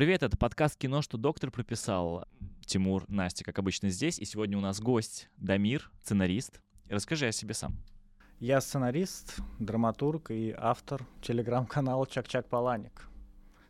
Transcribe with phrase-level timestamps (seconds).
[0.00, 2.24] Привет, это подкаст «Кино, что доктор прописал».
[2.64, 4.18] Тимур, Настя, как обычно, здесь.
[4.18, 6.62] И сегодня у нас гость Дамир, сценарист.
[6.88, 7.76] Расскажи о себе сам.
[8.38, 13.10] Я сценарист, драматург и автор телеграм-канала Чак-Чак Паланик.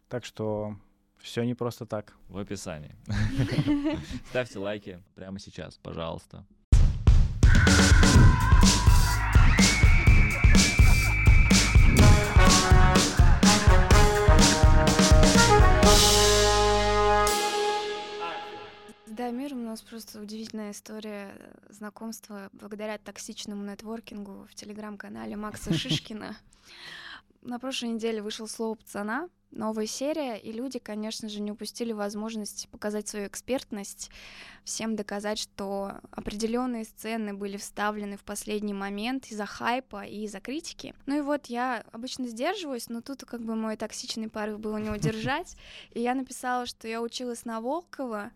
[0.08, 0.76] Так что
[1.18, 2.14] все не просто так.
[2.28, 2.94] В описании.
[4.28, 6.46] Ставьте лайки прямо сейчас, пожалуйста.
[19.20, 25.74] С Дамиром у нас просто удивительная история э, знакомства благодаря токсичному нетворкингу в телеграм-канале Макса
[25.76, 26.38] Шишкина.
[27.42, 32.68] На прошлой неделе вышел слово пацана, новая серия, и люди, конечно же, не упустили возможность
[32.70, 34.10] показать свою экспертность,
[34.64, 40.94] всем доказать, что определенные сцены были вставлены в последний момент из-за хайпа и из-за критики.
[41.06, 44.90] Ну и вот я обычно сдерживаюсь, но тут как бы мой токсичный порыв было не
[44.90, 45.56] удержать,
[45.92, 48.30] и я написала, что я училась на Волкова,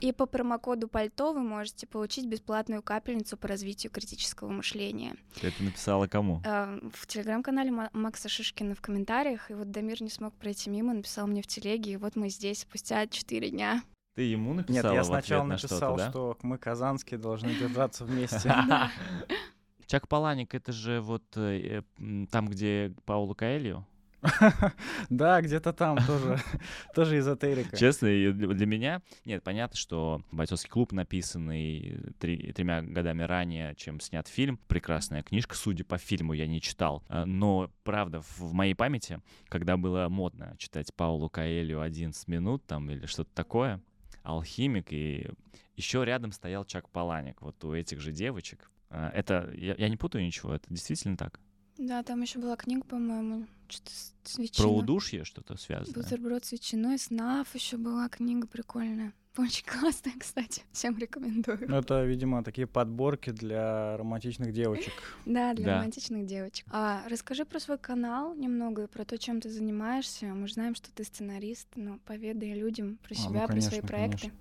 [0.00, 5.16] и по промокоду пальто вы можете получить бесплатную капельницу по развитию критического мышления.
[5.40, 6.40] Ты это написала кому?
[6.44, 10.92] Э, В телеграм-канале Ма- Макса Шишкина в комментариях, и вот Дамир не смог пройти мимо,
[10.92, 13.82] написал мне в телеге, и вот мы здесь спустя 4 дня.
[14.14, 16.10] Ты ему Нет, написала я в ответ сначала на написал, да?
[16.10, 18.52] что мы казанские должны держаться вместе.
[19.86, 23.86] Чак Паланик, это же вот э, м, там, где Пауло Каэльо.
[25.10, 26.38] Да, где-то там тоже,
[26.94, 27.76] тоже эзотерика.
[27.76, 34.58] Честно, для меня, нет, понятно, что «Бойцовский клуб», написанный тремя годами ранее, чем снят фильм,
[34.68, 37.02] прекрасная книжка, судя по фильму, я не читал.
[37.08, 42.90] А, Но, правда, в моей памяти, когда было модно читать Паулу Каэлью 11 минут там
[42.90, 43.80] или что-то такое,
[44.22, 45.28] «Алхимик», и
[45.76, 48.70] еще рядом стоял Чак Паланик, вот у этих же девочек.
[48.90, 51.40] А, Это, я, я не путаю ничего, это действительно так.
[51.80, 54.78] Да, там еще была книга, по-моему, что-то с, с Про ветчиной.
[54.78, 55.94] удушье что-то связанное.
[56.02, 59.14] Бутерброд с ветчиной, СНАФ еще была книга прикольная.
[59.38, 60.62] Очень классная, кстати.
[60.72, 61.58] Всем рекомендую.
[61.68, 64.92] Ну, Это, видимо, такие подборки для романтичных девочек.
[65.24, 65.76] Да, для Да.
[65.78, 66.66] романтичных девочек.
[66.70, 70.26] А расскажи про свой канал немного и про то, чем ты занимаешься.
[70.26, 73.70] Мы же знаем, что ты сценарист, но поведай людям про А, ну, себя, про свои
[73.80, 74.18] конечно, проекты.
[74.18, 74.38] конечно.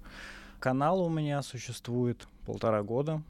[0.59, 3.21] Канал у меня существует полтора года.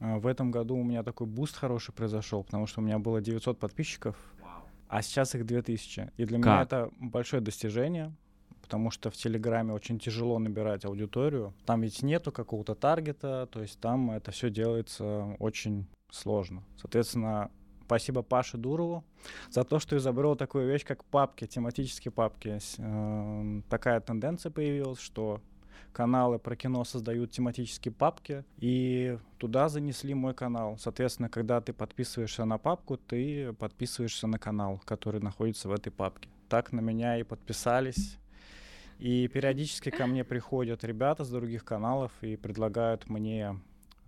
[0.00, 3.20] А, В этом году у меня такой boost хороший произошел, потому что у меня было
[3.20, 4.16] 900 подписчиков,
[4.88, 6.12] а сейчас их 2000.
[6.16, 6.66] И для меня Как?
[6.66, 8.12] это большое достижение,
[8.62, 11.52] потому что в Телеграме очень тяжело набирать аудиторию.
[11.66, 16.62] Там ведь нету какого-то таргета, то есть там это все делается очень сложно.
[16.76, 17.50] Соответственно,
[17.86, 19.04] спасибо Паше Дурову
[19.50, 22.58] за то, что изобрел такую вещь, как папки, тематические папки.
[22.78, 25.40] Э, Такая тенденция появилась, что
[25.92, 30.76] каналы про кино создают тематические папки, и туда занесли мой канал.
[30.78, 36.28] Соответственно, когда ты подписываешься на папку, ты подписываешься на канал, который находится в этой папке.
[36.48, 38.18] Так на меня и подписались.
[38.98, 43.58] И периодически ко мне приходят ребята с других каналов и предлагают мне,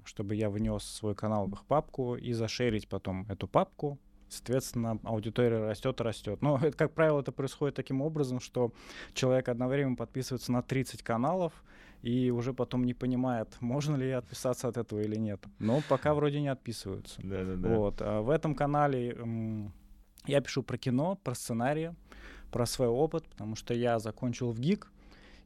[0.05, 3.99] чтобы я внес свой канал в их папку и зашерить потом эту папку.
[4.29, 6.43] Соответственно, аудитория растет, растет.
[6.43, 8.73] Но, это, как правило, это происходит таким образом, что
[9.15, 11.53] человек одновременно подписывается на 30 каналов
[12.03, 15.45] и уже потом не понимает, можно ли отписаться от этого или нет.
[15.59, 17.21] Но пока вроде не отписываются.
[17.23, 17.69] Да-да-да.
[17.69, 17.97] Вот.
[18.01, 19.73] а в этом канале м,
[20.27, 21.95] я пишу про кино, про сценарии,
[22.51, 24.91] про свой опыт, потому что я закончил в ГИК,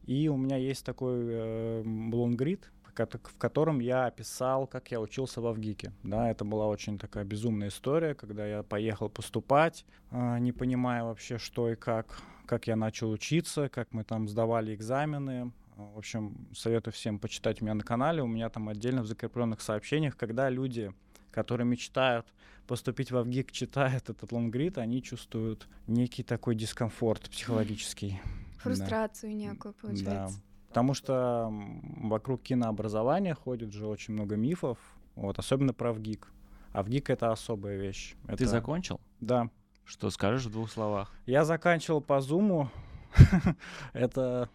[0.05, 4.99] и у меня есть такой э, лонгрид, в кото- в котором я описал, как я
[4.99, 5.93] учился во ВГИКе.
[6.03, 11.37] Да, это была очень такая безумная история, когда я поехал поступать, а, не понимая вообще,
[11.37, 15.51] что и как, как я начал учиться, как мы там сдавали экзамены.
[15.77, 18.21] В общем, советую всем почитать меня на канале.
[18.21, 20.93] У меня там отдельно в закрепленных сообщениях, когда люди,
[21.31, 22.27] которые мечтают
[22.67, 28.21] поступить во ВГИК, читают этот лонгрид, они чувствуют некий такой дискомфорт психологический.
[28.23, 28.59] Да.
[28.59, 30.37] Фрустрацию некую, получается.
[30.37, 30.50] Да.
[30.71, 31.49] Потому что
[31.97, 34.77] вокруг кинообразования ходит же очень много мифов,
[35.15, 36.31] вот, особенно про ВГИК.
[36.71, 38.15] А ВГИК— это особая вещь.
[38.25, 39.01] Ты Это- закончил?
[39.19, 39.49] Да.
[39.83, 41.11] Что скажешь в двух словах?
[41.25, 42.69] Я заканчивал по Зуму.
[43.93, 44.47] это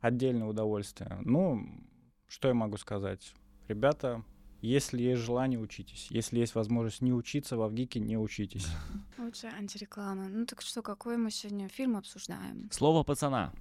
[0.00, 1.18] отдельное удовольствие.
[1.22, 1.68] Ну,
[2.26, 3.32] что я могу сказать?
[3.68, 4.24] Ребята,
[4.60, 6.08] если есть желание, учитесь.
[6.10, 8.66] Если есть возможность не учиться, во ВГИКе не учитесь.
[9.18, 10.26] Лучше антиреклама.
[10.28, 12.68] Ну так что, какой мы сегодня фильм обсуждаем?
[12.72, 13.52] Слово пацана.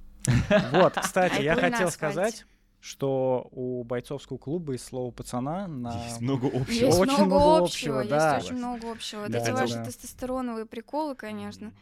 [0.72, 2.46] Вот, кстати, я хотел сказать,
[2.80, 6.04] что у бойцовского клуба есть слово пацана на...
[6.06, 6.86] Есть много общего.
[6.88, 8.36] Есть Очень много, много общего, общего, да.
[8.36, 9.22] есть очень много общего.
[9.22, 9.86] Вот Да, эти да, ваши да.
[9.86, 11.74] тестостероновые приколы, конечно,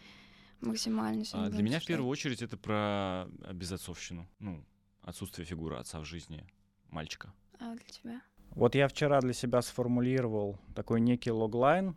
[0.60, 4.28] максимально А для меня в первую очередь это про безотцовщину.
[4.40, 4.64] Ну,
[5.02, 6.46] отсутствие фигуры отца в жизни
[6.90, 7.34] мальчика.
[7.60, 8.22] А для тебя?
[8.52, 11.96] Вот я вчера для себя сформулировал такой некий логлайн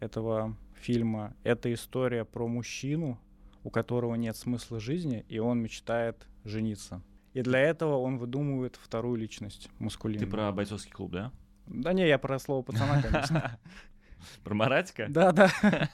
[0.00, 1.36] этого фильма.
[1.42, 3.18] Это история про мужчину,
[3.64, 7.02] у которого нет смысла жизни, и он мечтает жениться.
[7.32, 10.26] И для этого он выдумывает вторую личность, маскулинную.
[10.26, 11.32] Ты про бойцовский клуб, да?
[11.66, 13.58] Да не, я про слово пацана, конечно.
[14.42, 15.06] Про Маратика?
[15.10, 15.50] Да, да.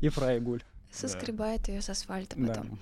[0.00, 0.62] И про Айгуль.
[0.90, 2.78] Соскребает ее с асфальта потом.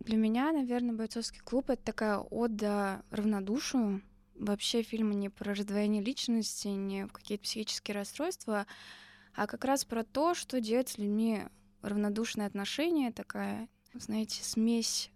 [0.00, 4.02] Для меня, наверное, бойцовский клуб это такая ода равнодушию.
[4.34, 8.66] Вообще фильм не про раздвоение личности, не какие-то психические расстройства,
[9.34, 11.42] а как раз про то, что делать с людьми
[11.88, 15.10] равнодушное отношение, такая, знаете, смесь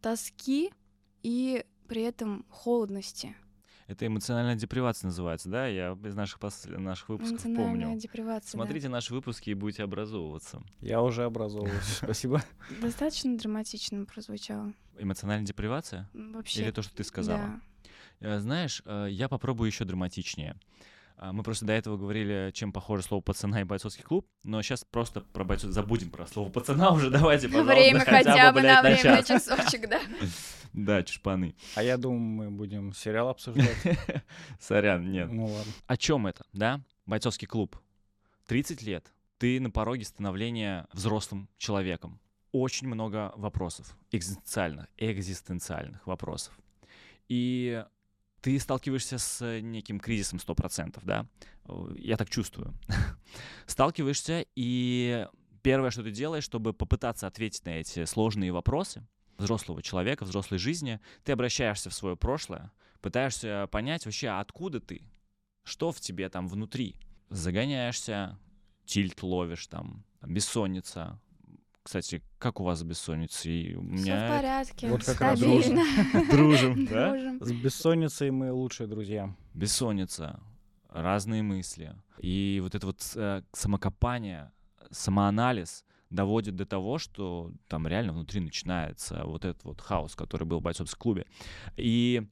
[0.00, 0.70] тоски
[1.22, 3.34] и при этом холодности.
[3.86, 5.66] Это эмоциональная депривация называется, да?
[5.66, 8.00] Я из наших, пос- наших выпусков Эмоциональная помню.
[8.00, 8.46] депривация.
[8.46, 8.50] да.
[8.52, 10.62] Смотрите наши выпуски и будете образовываться.
[10.80, 12.40] Я уже образовываюсь, спасибо.
[12.80, 14.72] Достаточно драматично прозвучало.
[14.96, 16.08] Эмоциональная депривация?
[16.12, 16.62] Вообще.
[16.62, 17.60] Или то, что ты сказала?
[18.20, 18.36] Да.
[18.36, 20.54] Э, Знаешь, э, я попробую еще драматичнее.
[21.22, 24.84] А, Мы просто до этого говорили, чем похоже слово пацана и бойцовский клуб, но сейчас
[24.84, 27.10] просто про бойцов забудем про слово пацана уже.
[27.10, 29.44] Давайте, пожалуйста, Время хотя бы блядь, на время, на час.
[29.46, 30.00] часочек, да.
[30.72, 31.54] Да, чушпаны.
[31.74, 33.76] А я думаю, мы будем сериал обсуждать.
[34.60, 35.30] Сорян, нет.
[35.30, 35.72] Ну ладно.
[35.86, 36.80] О чем это, да?
[37.04, 37.76] Бойцовский клуб.
[38.46, 39.12] 30 лет.
[39.36, 42.18] Ты на пороге становления взрослым человеком.
[42.52, 43.94] Очень много вопросов.
[44.10, 46.56] Экзистенциальных, экзистенциальных вопросов.
[47.28, 47.84] И
[48.40, 51.26] ты сталкиваешься с неким кризисом 100%, да?
[51.66, 52.74] Э, Я так чувствую.
[53.66, 55.26] Сталкиваешься, и
[55.62, 59.06] первое, что ты делаешь, чтобы попытаться ответить на эти сложные вопросы
[59.38, 62.70] взрослого человека, взрослой жизни, ты обращаешься в свое прошлое,
[63.00, 65.02] пытаешься понять вообще, откуда ты,
[65.64, 66.96] что в тебе там внутри.
[67.30, 68.38] Загоняешься,
[68.84, 71.18] тильт ловишь там, бессонница.
[71.90, 73.74] Кстати, как у вас с бессонницей?
[73.74, 74.88] У Все в меня порядке.
[74.90, 75.82] Вот как раз стабильно.
[76.30, 77.10] дружим, да?
[77.10, 77.44] Дружим.
[77.44, 79.34] С бессонницей мы лучшие друзья.
[79.54, 80.38] бессонница,
[80.88, 81.96] разные мысли.
[82.20, 84.52] И вот это вот э, самокопание,
[84.92, 90.60] самоанализ доводит до того, что там реально внутри начинается вот этот вот хаос, который был
[90.60, 91.26] в бойцовском клубе.
[91.76, 92.22] И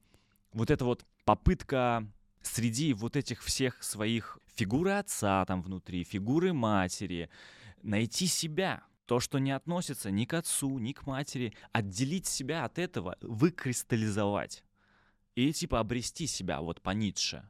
[0.53, 2.09] вот эта вот попытка
[2.41, 7.29] среди вот этих всех своих фигуры отца там внутри, фигуры матери,
[7.83, 12.77] найти себя, то, что не относится ни к отцу, ни к матери, отделить себя от
[12.77, 14.63] этого, выкристаллизовать.
[15.33, 17.49] И типа обрести себя, вот по Ницше.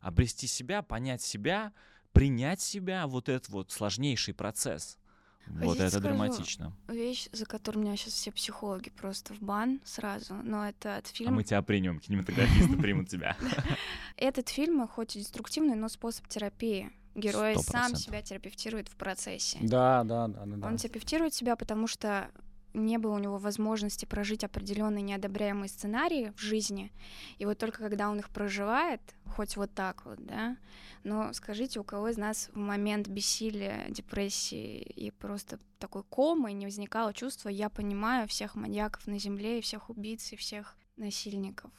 [0.00, 1.72] Обрести себя, понять себя,
[2.12, 4.98] принять себя, вот этот вот сложнейший процесс.
[5.46, 6.02] Вот Хотите, это скажу?
[6.04, 6.76] драматично.
[6.88, 11.14] Вещь, за которую меня сейчас все психологи просто в бан сразу, но это от А
[11.14, 11.36] фильма.
[11.36, 13.36] мы тебя примем, кинематографисты примут тебя.
[14.16, 16.90] Этот фильм, хоть и деструктивный, но способ терапии.
[17.20, 18.02] Герой Сто сам процентов.
[18.02, 19.58] себя терапевтирует в процессе.
[19.62, 20.56] Да, да, да, да.
[20.56, 20.66] да.
[20.66, 22.30] Он терапевтирует себя, потому что
[22.74, 26.92] не было у него возможности прожить определенные неодобряемые сценарии в жизни.
[27.38, 30.56] И вот только когда он их проживает, хоть вот так вот, да,
[31.04, 36.66] но скажите, у кого из нас в момент бессилия, депрессии и просто такой комы не
[36.66, 41.70] возникало чувство «я понимаю всех маньяков на земле, и всех убийц, и всех насильников».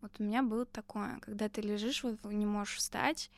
[0.00, 3.30] Вот у меня было такое, когда ты лежишь, вот не можешь встать,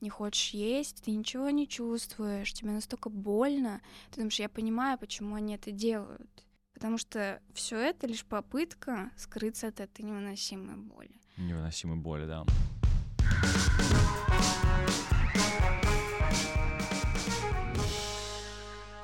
[0.00, 3.80] не хочешь есть, ты ничего не чувствуешь, тебе настолько больно,
[4.10, 6.46] ты думаешь, я понимаю, почему они это делают.
[6.74, 11.20] Потому что все это лишь попытка скрыться от этой невыносимой боли.
[11.36, 12.44] Невыносимой боли, да.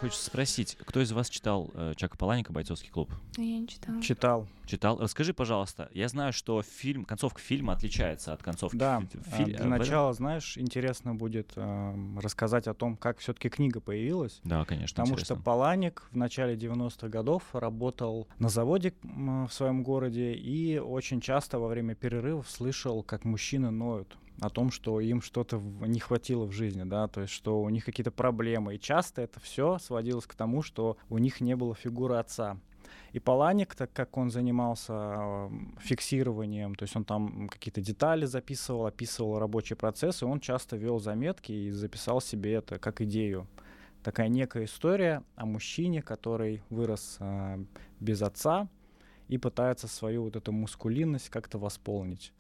[0.01, 3.11] Хочется спросить, кто из вас читал э, Чака Паланика «Бойцовский клуб»?
[3.39, 4.03] Я не читала.
[4.03, 4.47] Читал.
[4.67, 4.99] Читал?
[4.99, 5.89] Расскажи, пожалуйста.
[5.95, 9.71] Я знаю, что фильм, концовка фильма отличается от концовки Да, фи- фи- для э, этом-
[9.71, 14.41] начала, знаешь, интересно будет эм, рассказать о том, как все-таки книга появилась.
[14.45, 15.37] Да, конечно, Потому интересно.
[15.37, 21.59] что Паланик в начале 90-х годов работал на заводе в своем городе и очень часто
[21.59, 26.53] во время перерывов слышал, как мужчины ноют о том, что им что-то не хватило в
[26.53, 28.75] жизни, да, то есть что у них какие-то проблемы.
[28.75, 32.59] И часто это все сводилось к тому, что у них не было фигуры отца.
[33.13, 35.51] И Паланик, так как он занимался
[35.81, 40.99] фиксированием, то есть он там какие-то детали записывал, описывал рабочий процесс, и он часто вел
[40.99, 43.47] заметки и записал себе это как идею
[44.07, 47.59] такая некая история о мужчине, который вырос а,
[47.99, 48.69] без отца
[49.27, 52.33] и пытается свою вот эту мускулинность как-то восполнить.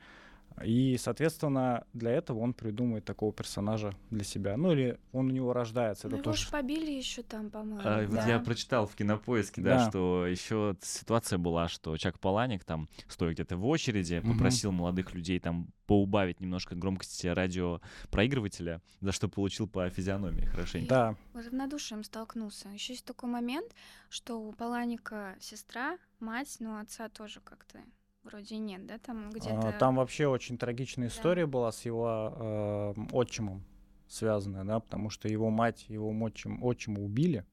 [0.64, 4.56] И, соответственно, для этого он придумывает такого персонажа для себя.
[4.56, 6.08] Ну или он у него рождается.
[6.08, 7.80] Ну, Это его тоже ж побили еще там, по-моему.
[7.84, 8.26] А, вот да.
[8.26, 9.90] я прочитал в кинопоиске, да, Да.
[9.90, 15.38] что еще ситуация была, что Чак Паланик там, стоя где-то в очереди, попросил молодых людей
[15.40, 20.88] там поубавить немножко громкости радиопроигрывателя, за что получил по физиономии хорошенько.
[20.88, 22.68] Да, равнодушием столкнулся.
[22.70, 23.72] Еще есть такой момент,
[24.08, 27.78] что у Паланика сестра, мать, но отца тоже как-то
[28.26, 29.68] вроде нет, да, там где-то...
[29.68, 33.64] а, там вообще очень трагичная история была с его э, отчимом
[34.08, 37.44] связанная, да, потому что его мать, его отчим, отчима убили.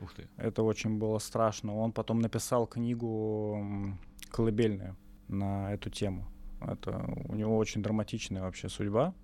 [0.00, 0.28] Ух ты.
[0.36, 1.76] Это очень было страшно.
[1.76, 3.96] Он потом написал книгу
[4.30, 4.96] колыбельную
[5.28, 6.26] на эту тему.
[6.60, 9.14] Это у него очень драматичная вообще судьба.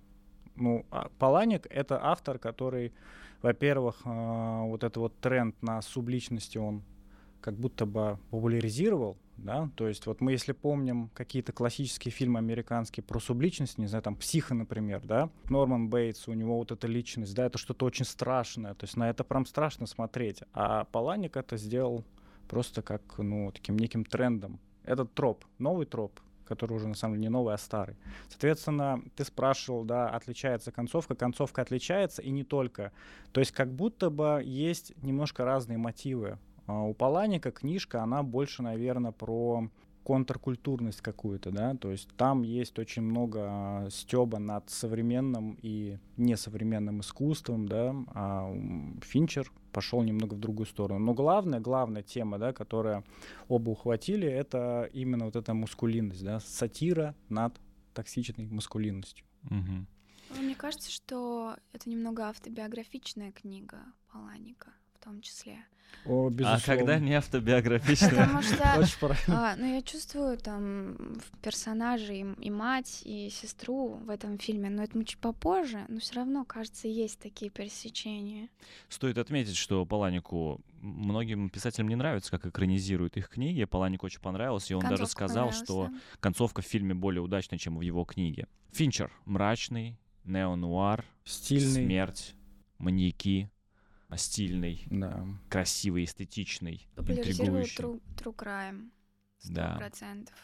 [0.55, 2.93] Ну, а Паланик— это автор, который,
[3.41, 6.83] во-первых, э, вот этот вот тренд на субличности он
[7.41, 13.03] как будто бы популяризировал, да, то есть вот мы, если помним какие-то классические фильмы американские
[13.03, 17.35] про субличность, не знаю, там «Психа», например, да, Норман Бейтс, у него вот эта личность,
[17.35, 21.57] да, это что-то очень страшное, то есть на это прям страшно смотреть, а Паланик это
[21.57, 22.03] сделал
[22.47, 24.59] просто как, ну, таким неким трендом.
[24.83, 27.95] Этот троп, новый троп, который уже на самом деле не новый, а старый.
[28.29, 32.91] Соответственно, ты спрашивал, да, отличается концовка, концовка отличается и не только.
[33.31, 39.11] То есть как будто бы есть немножко разные мотивы у Паланика книжка, она больше, наверное,
[39.11, 39.69] про
[40.03, 46.99] контркультурность какую-то, да, то есть там есть очень много а, стеба над современным и несовременным
[46.99, 48.53] искусством, да, а
[49.01, 50.99] Финчер пошел немного в другую сторону.
[50.99, 53.03] Но главная, главная тема, да, которая
[53.47, 57.59] оба ухватили, это именно вот эта мускулинность, да, сатира над
[57.93, 59.25] токсичной маскулинностью.
[59.45, 60.41] Угу.
[60.41, 63.79] Мне кажется, что это немного автобиографичная книга
[64.11, 65.65] Паланика том числе.
[66.05, 68.09] О, а когда не автобиографичная?
[68.09, 68.41] Потому
[68.85, 70.97] что, а, ну, я чувствую там
[71.41, 76.15] персонажей и, и мать, и сестру в этом фильме, но это чуть попозже, но все
[76.15, 78.49] равно, кажется, есть такие пересечения.
[78.89, 83.63] Стоит отметить, что Паланику многим писателям не нравится, как экранизируют их книги.
[83.63, 85.97] Паланику очень понравилось, и он Концовка даже сказал, что да.
[86.19, 88.47] концовка в фильме более удачная, чем в его книге.
[88.73, 92.35] Финчер мрачный, неонуар, стильный, смерть,
[92.77, 93.49] маньяки,
[94.17, 95.25] стильный, да.
[95.49, 97.83] красивый, эстетичный, интригующий.
[97.83, 98.89] true, true crime.
[99.39, 99.75] Сто Да.
[99.77, 100.35] процентов.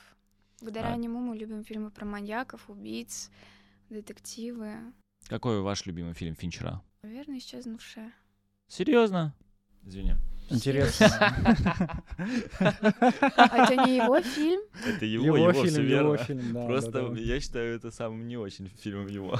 [0.61, 3.29] Благодаря А- нему мы любим фильмы про маньяков, убийц,
[3.89, 4.75] детективы.
[5.27, 6.81] Какой ваш любимый фильм Финчера?
[7.01, 8.11] Наверное, исчезнувшая.
[8.67, 9.33] Серьезно?
[9.85, 10.15] Извини.
[10.49, 11.07] Интересно.
[12.59, 14.61] А это не его фильм?
[14.85, 16.65] Это Его фильм, его фильм, да.
[16.65, 17.19] Просто да, да.
[17.19, 19.39] я считаю это самым не очень фильмом его.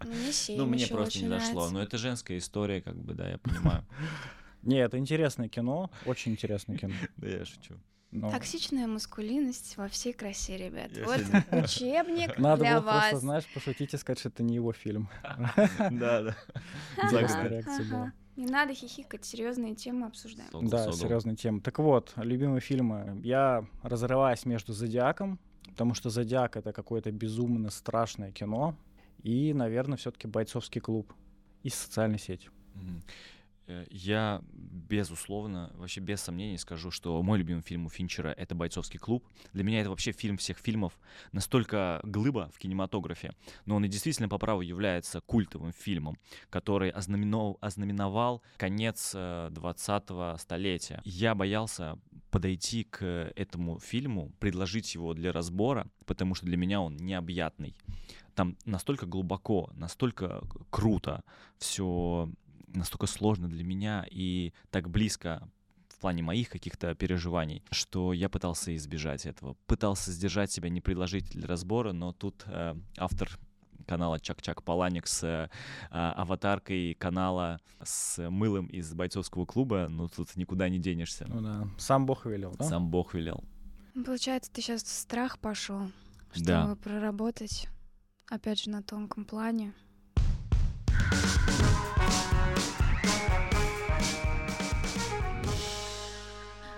[0.48, 1.70] Ну, мне Ну, просто не нравится.
[1.70, 3.84] Но это женская история, как бы, да, я понимаю.
[4.62, 6.92] Не, это интересное кино, очень интересное кино.
[7.16, 7.74] Да я шучу.
[8.12, 10.90] Но Токсичная маскулинность во всей красе, ребят.
[10.96, 13.20] Я вот сегодня- учебник Надо для было просто, вас.
[13.20, 15.08] знаешь, пошутить и сказать, что это не его фильм.
[15.22, 16.36] Да, да.
[17.10, 18.12] Реакция была.
[18.36, 20.66] Не надо хихикать, серьезные темы обсуждаем.
[20.68, 20.96] Да, согл.
[20.96, 21.60] серьезная тема.
[21.60, 23.20] Так вот, любимые фильмы.
[23.22, 25.38] Я разрываюсь между Зодиаком,
[25.68, 28.76] потому что Зодиак это какое-то безумно страшное кино.
[29.22, 31.12] И, наверное, все-таки бойцовский клуб
[31.62, 32.48] и социальная сеть.
[33.66, 38.98] Э, Я, безусловно, вообще без сомнений скажу, что мой любимый фильм у Финчера— это «Бойцовский
[38.98, 39.24] клуб».
[39.52, 40.98] Для меня это вообще фильм всех фильмов,
[41.32, 43.32] настолько глыба в кинематографе,
[43.66, 50.36] но он и действительно по праву является культовым фильмом, который ознаменов- ознаменовал конец э, 20-го
[50.38, 51.00] столетия.
[51.04, 51.98] Я боялся
[52.30, 57.76] подойти к этому фильму, предложить его для разбора, потому что для меня он необъятный.
[58.40, 61.24] Там настолько глубоко, настолько круто
[61.58, 62.26] все
[62.68, 65.46] настолько сложно для меня и так близко
[65.90, 69.58] в плане моих каких-то переживаний, что я пытался избежать этого.
[69.66, 73.28] Пытался сдержать себя, не предложить для разбора, но тут э, автор
[73.86, 75.50] канала Чак-Чак Паланик с э,
[75.90, 81.26] аватаркой канала с мылом из бойцовского клуба, ну тут никуда не денешься.
[81.28, 81.68] Ну да.
[81.76, 82.64] Сам Бог велел, да?
[82.64, 83.44] Сам Бог велел.
[84.02, 85.90] Получается, ты сейчас в страх пошел,
[86.32, 86.76] чтобы Да.
[86.82, 87.68] проработать,
[88.30, 89.74] опять же, на тонком плане.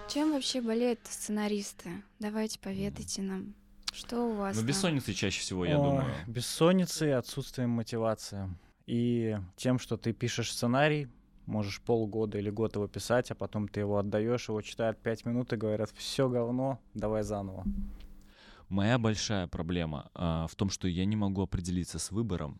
[0.08, 1.90] Чем вообще болеют сценаристы?
[2.18, 3.54] Давайте поведайте нам,
[3.92, 6.14] что у вас Ну, бессонницы чаще всего, я Ой, думаю.
[6.26, 8.50] Бессонница и отсутствием мотивации.
[8.86, 11.08] И тем, что ты пишешь сценарий,
[11.46, 15.52] можешь полгода или год его писать, а потом ты его отдаешь, его читают пять минут
[15.54, 17.64] и говорят, все говно, давай заново.
[18.72, 22.58] Моя большая проблема а, в том, что я не могу определиться с выбором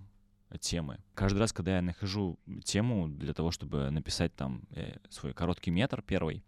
[0.61, 0.99] темы.
[1.15, 6.03] Каждый раз, когда я нахожу тему для того, чтобы написать там э, свой короткий метр
[6.03, 6.45] первый,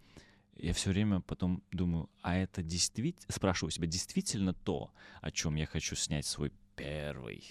[0.57, 4.93] я все время потом думаю, а это действительно, спрашиваю себя, действительно то,
[5.23, 7.43] о чем я хочу снять свой первый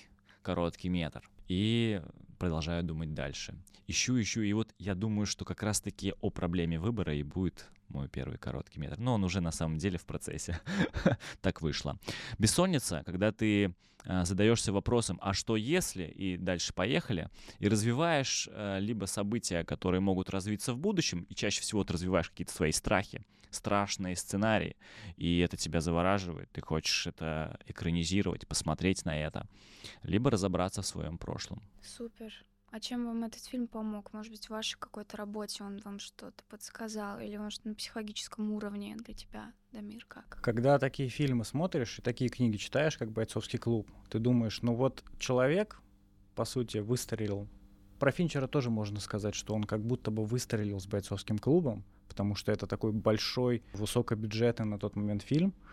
[0.43, 1.27] короткий метр.
[1.47, 1.99] И
[2.37, 3.55] продолжаю думать дальше.
[3.87, 8.09] Ищу, ищу, и вот я думаю, что как раз-таки о проблеме выбора и будет мой
[8.09, 8.99] первый короткий метр.
[8.99, 10.59] Но он уже на самом деле в процессе.
[11.41, 11.97] так вышло.
[12.37, 13.73] Бессонница, когда ты
[14.05, 20.01] а, задаешься вопросом, а что если, и дальше поехали, и развиваешь а, либо события, которые
[20.01, 24.75] могут развиться в будущем, и чаще всего ты развиваешь какие-то свои страхи, страшные сценарии,
[25.15, 29.47] и это тебя завораживает, ты хочешь это экранизировать, посмотреть на это,
[30.01, 31.61] либо разобраться в своем прошлом.
[31.81, 32.33] Супер.
[32.73, 34.11] А чем вам этот фильм помог?
[34.13, 37.19] Может быть, в вашей какой-то работе он вам что-то подсказал?
[37.19, 40.39] Или, может, на психологическом уровне для тебя, Дамир, как?
[40.41, 45.03] Когда такие фильмы смотришь и такие книги читаешь, как «Бойцовский клуб», ты думаешь, ну вот
[45.19, 45.81] человек,
[46.33, 47.47] по сути, выстрелил.
[47.99, 52.33] Про Финчера тоже можно сказать, что он как будто бы выстрелил с «Бойцовским клубом», потому
[52.33, 55.53] что это такой большой, высокобюджетный на тот момент фильм—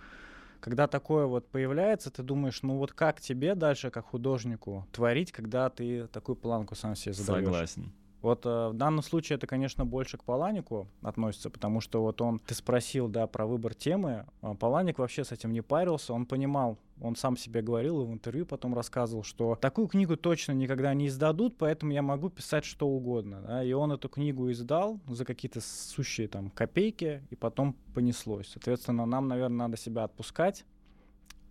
[0.61, 5.69] когда такое вот появляется, ты думаешь, ну вот как тебе дальше, как художнику, творить, когда
[5.71, 7.45] ты такую планку сам себе задаешь?
[7.45, 7.93] Согласен.
[8.23, 12.39] Вот э, в данном случае это, конечно, больше к Паланику относится, потому что вот он,
[12.39, 16.79] ты спросил, да, про выбор темы, а Паланик вообще с этим не парился, он понимал,
[17.01, 21.07] он сам себе говорил и в интервью потом рассказывал, что такую книгу точно никогда не
[21.07, 25.61] издадут, поэтому я могу писать что угодно, да, и он эту книгу издал за какие-то
[25.63, 28.49] сущие там копейки, и потом понеслось.
[28.49, 30.67] Соответственно, нам, наверное, надо себя отпускать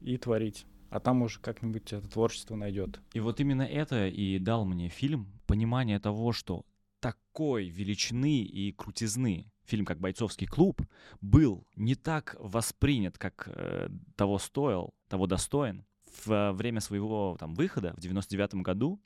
[0.02, 3.00] и творить а там уже как-нибудь это творчество найдет.
[3.14, 6.66] И вот именно это и дал мне фильм, понимание того, что
[7.00, 10.82] такой величины и крутизны фильм как «Бойцовский клуб»
[11.22, 15.86] был не так воспринят, как э, того стоил, того достоин.
[16.24, 19.00] В время своего там, выхода в 99 году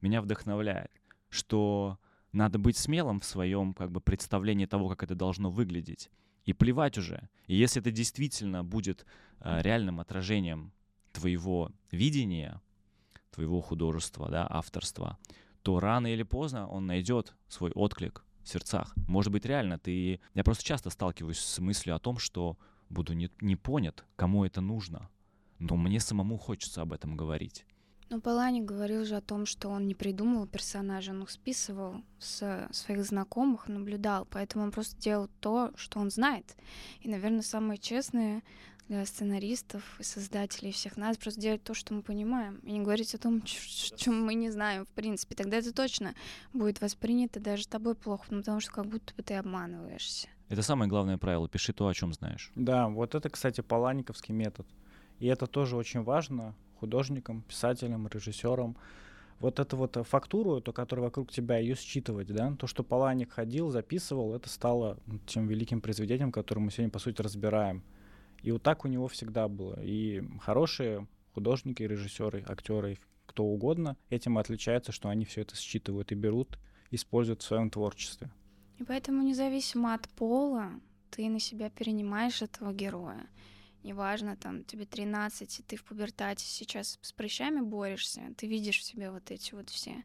[0.00, 0.90] меня вдохновляет,
[1.28, 1.98] что
[2.32, 6.10] надо быть смелым в своем как бы, представлении того, как это должно выглядеть.
[6.44, 7.28] И плевать уже.
[7.46, 9.04] И если это действительно будет
[9.40, 10.72] э, реальным отражением
[11.16, 12.60] твоего видения,
[13.30, 15.18] твоего художества, да, авторства,
[15.62, 18.94] то рано или поздно он найдет свой отклик в сердцах.
[19.08, 20.20] Может быть, реально ты...
[20.34, 22.56] Я просто часто сталкиваюсь с мыслью о том, что
[22.90, 25.08] буду не, не понят, кому это нужно.
[25.58, 27.64] Но мне самому хочется об этом говорить.
[28.08, 32.68] Ну, Палани говорил же о том, что он не придумывал персонажа, он их списывал с
[32.70, 36.56] своих знакомых, наблюдал, поэтому он просто делал то, что он знает.
[37.00, 38.44] И, наверное, самое честное
[38.88, 43.14] для сценаристов и создателей всех нас просто делать то, что мы понимаем, и не говорить
[43.14, 45.34] о том, чем мы не знаем, в принципе.
[45.34, 46.14] Тогда это точно
[46.52, 50.28] будет воспринято даже тобой плохо, ну, потому что как будто бы ты обманываешься.
[50.48, 51.48] Это самое главное правило.
[51.48, 52.52] Пиши то, о чем знаешь.
[52.54, 54.66] Да, вот это, кстати, паланиковский метод.
[55.18, 58.76] И это тоже очень важно художникам, писателям, режиссерам.
[59.40, 63.70] Вот эту вот фактуру, то, которая вокруг тебя, ее считывать, да, то, что Паланик ходил,
[63.70, 67.82] записывал, это стало тем великим произведением, которое мы сегодня, по сути, разбираем.
[68.46, 69.76] И вот так у него всегда было.
[69.82, 76.14] И хорошие художники, режиссеры, актеры, кто угодно, этим отличаются, что они все это считывают и
[76.14, 76.56] берут,
[76.92, 78.30] используют в своем творчестве.
[78.78, 80.70] И поэтому независимо от пола,
[81.10, 83.26] ты на себя перенимаешь этого героя.
[83.82, 88.84] Неважно, там, тебе 13, и ты в пубертате сейчас с прыщами борешься, ты видишь в
[88.84, 90.04] себе вот эти вот все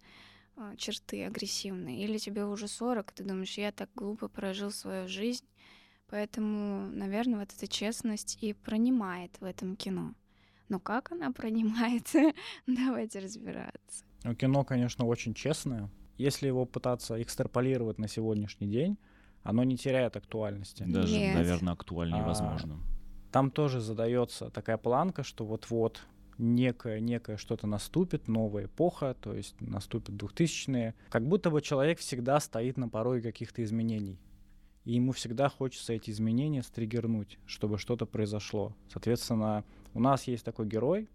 [0.58, 2.04] э, черты агрессивные.
[2.04, 5.46] Или тебе уже 40, ты думаешь, я так глупо прожил свою жизнь,
[6.12, 10.14] Поэтому, наверное, вот эта честность и пронимает в этом кино.
[10.68, 12.34] Но как она пронимается,
[12.68, 14.04] давайте разбираться.
[14.26, 15.90] Ну, кино, конечно, очень честное.
[16.18, 18.98] Если его пытаться экстраполировать на сегодняшний день,
[19.44, 20.84] оно не теряет актуальности.
[20.84, 21.34] Даже, Нет.
[21.34, 22.80] наверное, актуальнее а, невозможно.
[23.32, 26.02] Там тоже задается такая планка, что вот-вот
[26.38, 30.94] некое, некое что-то наступит, новая эпоха, то есть наступит 2000-е.
[31.10, 34.20] Как будто бы человек всегда стоит на пороге каких-то изменений
[34.86, 38.76] и ему всегда хочется эти изменения стригернуть, чтобы что-то произошло.
[38.92, 39.64] Соответственно,
[39.94, 41.10] у нас есть такой герой,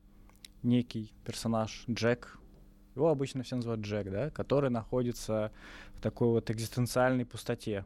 [0.62, 2.38] некий персонаж Джек,
[2.94, 5.52] его обычно все называют Джек, да, который находится
[5.94, 7.84] в такой вот экзистенциальной пустоте.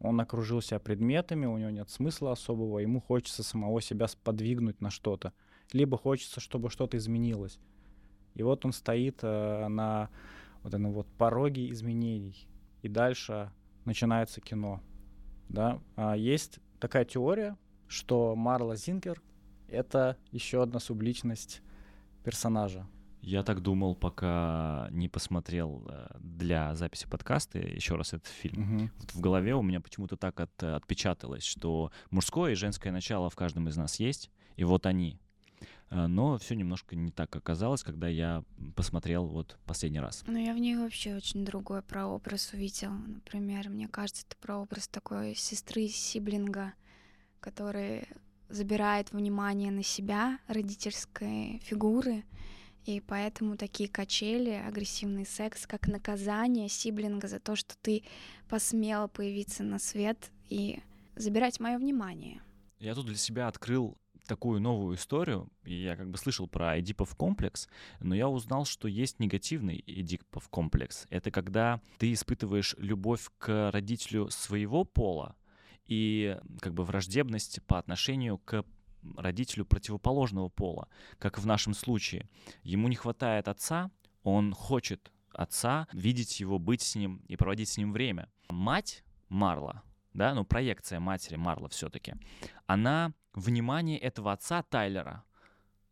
[0.00, 4.90] Он окружил себя предметами, у него нет смысла особого, ему хочется самого себя сподвигнуть на
[4.90, 5.32] что-то,
[5.72, 7.58] либо хочется, чтобы что-то изменилось.
[8.34, 10.08] И вот он стоит э, на
[10.62, 12.48] вот этом вот пороге изменений,
[12.82, 13.50] и дальше
[13.84, 14.80] начинается кино
[15.48, 17.56] да, а есть такая теория,
[17.86, 19.22] что Марла Зингер—
[19.68, 21.62] это еще одна субличность
[22.24, 22.86] персонажа.
[23.20, 28.76] Я так думал, пока не посмотрел э, для записи подкаста еще раз этот фильм.
[28.76, 28.90] Угу.
[29.00, 33.36] Вот в голове у меня почему-то так от, отпечаталось, что мужское и женское начало в
[33.36, 35.20] каждом из нас есть, и вот они,
[35.90, 38.44] но все немножко не так оказалось, когда я
[38.76, 40.24] посмотрел вот последний раз.
[40.26, 42.90] Ну, я в ней вообще очень другой прообраз увидел.
[42.90, 46.74] Например, мне кажется, это прообраз такой сестры сиблинга,
[47.40, 48.06] который
[48.48, 52.24] забирает внимание на себя родительской фигуры,
[52.86, 58.02] и поэтому такие качели, агрессивный секс, как наказание сиблинга за то, что ты
[58.48, 60.80] посмела появиться на свет и
[61.14, 62.40] забирать мое внимание.
[62.78, 67.68] Я тут для себя открыл такую новую историю, я как бы слышал про Эдипов комплекс,
[68.00, 71.06] но я узнал, что есть негативный Эдипов комплекс.
[71.10, 75.36] Это когда ты испытываешь любовь к родителю своего пола
[75.86, 78.64] и как бы враждебность по отношению к
[79.16, 82.28] родителю противоположного пола, как в нашем случае.
[82.62, 83.90] Ему не хватает отца,
[84.22, 88.28] он хочет отца, видеть его, быть с ним и проводить с ним время.
[88.48, 89.82] Мать Марла,
[90.14, 92.14] да, ну проекция матери Марла все-таки,
[92.66, 95.24] она внимание этого отца Тайлера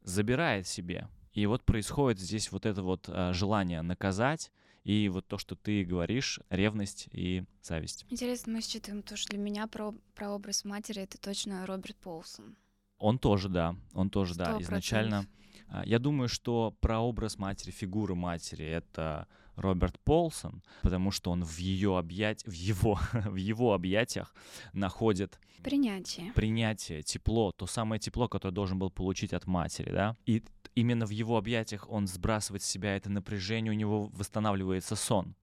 [0.02, 1.08] забирает себе.
[1.32, 4.50] И вот происходит здесь вот это вот а, желание наказать,
[4.84, 8.06] и вот то, что ты говоришь, ревность и зависть.
[8.08, 12.56] Интересно, мы считаем то, что для меня про, про образ матери это точно Роберт Полсон.
[12.98, 14.36] Он тоже, да, он тоже, 100%.
[14.36, 15.26] да, изначально.
[15.68, 21.44] А, я думаю, что про образ матери, фигуру матери это Роберт Полсон, потому что он
[21.44, 24.34] в ее объять, в его, в его объятиях
[24.72, 30.16] находит принятие, принятие, тепло, то самое тепло, которое должен был получить от матери, да.
[30.26, 35.34] И именно в его объятиях он сбрасывает с себя это напряжение, у него восстанавливается сон.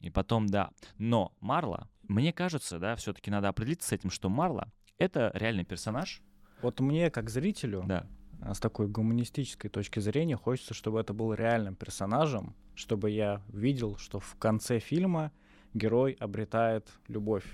[0.00, 0.70] И потом, да.
[0.98, 6.22] Но Марла, мне кажется, да, все-таки надо определиться с этим, что Марла это реальный персонаж.
[6.62, 8.06] Вот мне, как зрителю, да.
[8.40, 13.96] А, с такой гуманистической точки зрения, хочется, чтобы это был реальным персонажем, чтобы я видел,
[13.96, 15.32] что в конце фильма
[15.74, 17.44] герой обретает любовь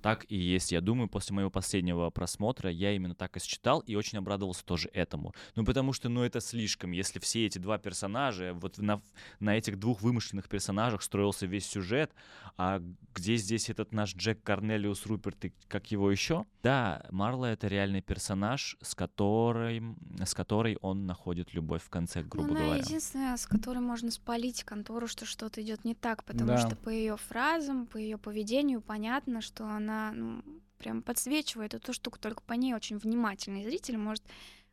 [0.00, 0.72] так и есть.
[0.72, 4.88] Я думаю, после моего последнего просмотра я именно так и считал и очень обрадовался тоже
[4.92, 5.34] этому.
[5.54, 6.92] Ну, потому что, ну, это слишком.
[6.92, 9.02] Если все эти два персонажа, вот на,
[9.38, 12.12] на этих двух вымышленных персонажах строился весь сюжет,
[12.56, 12.82] а
[13.14, 16.46] где здесь этот наш Джек Корнелиус Руперт и как его еще?
[16.62, 19.82] Да, Марла— это реальный персонаж, с которой,
[20.24, 22.82] с которой он находит любовь в конце, грубо ну, она говоря.
[22.82, 26.58] единственная, с которой можно спалить контору, что что-то идет не так, потому да.
[26.58, 30.42] что по ее фразам, по ее поведению понятно, что она она ну,
[30.78, 34.22] прям подсвечивает эту штуку, только по ней очень внимательный зритель может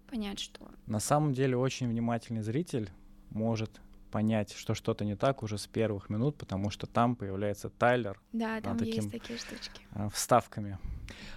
[0.07, 0.71] понять, что...
[0.85, 2.91] На самом деле очень внимательный зритель
[3.29, 8.21] может понять, что что-то не так уже с первых минут, потому что там появляется Тайлер.
[8.31, 9.81] Да, там таким, есть такие штучки.
[9.91, 10.79] А, вставками.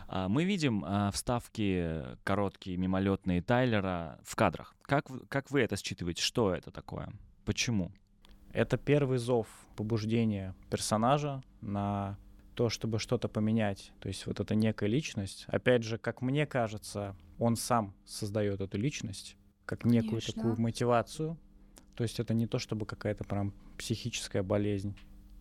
[0.07, 4.77] А, мы видим а, вставки короткие, мимолетные Тайлера в кадрах.
[4.83, 6.23] Как, как вы это считываете?
[6.23, 7.12] Что это такое?
[7.45, 7.90] Почему?
[8.53, 12.19] Это первый зов побуждения персонажа на
[12.61, 13.90] то, чтобы что-то поменять.
[14.01, 15.46] То есть вот эта некая личность.
[15.49, 20.35] Опять же, как мне кажется, он сам создает эту личность, как некую Конечно.
[20.35, 21.38] такую мотивацию.
[21.94, 24.94] То есть это не то, чтобы какая-то прям психическая болезнь.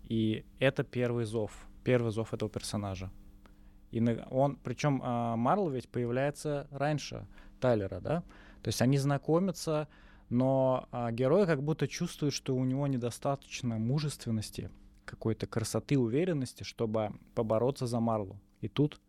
[0.05, 3.11] И это первый зов, первый зов этого персонажа.
[3.91, 7.27] И он, причем а, Марл ведь появляется раньше
[7.59, 8.21] Тайлера, да?
[8.63, 9.89] То есть они знакомятся,
[10.29, 14.71] но а, герой как будто чувствует, что у него недостаточно мужественности,
[15.09, 18.39] какой-то красоты, уверенности, чтобы побороться за Марлу.
[18.61, 18.99] И тут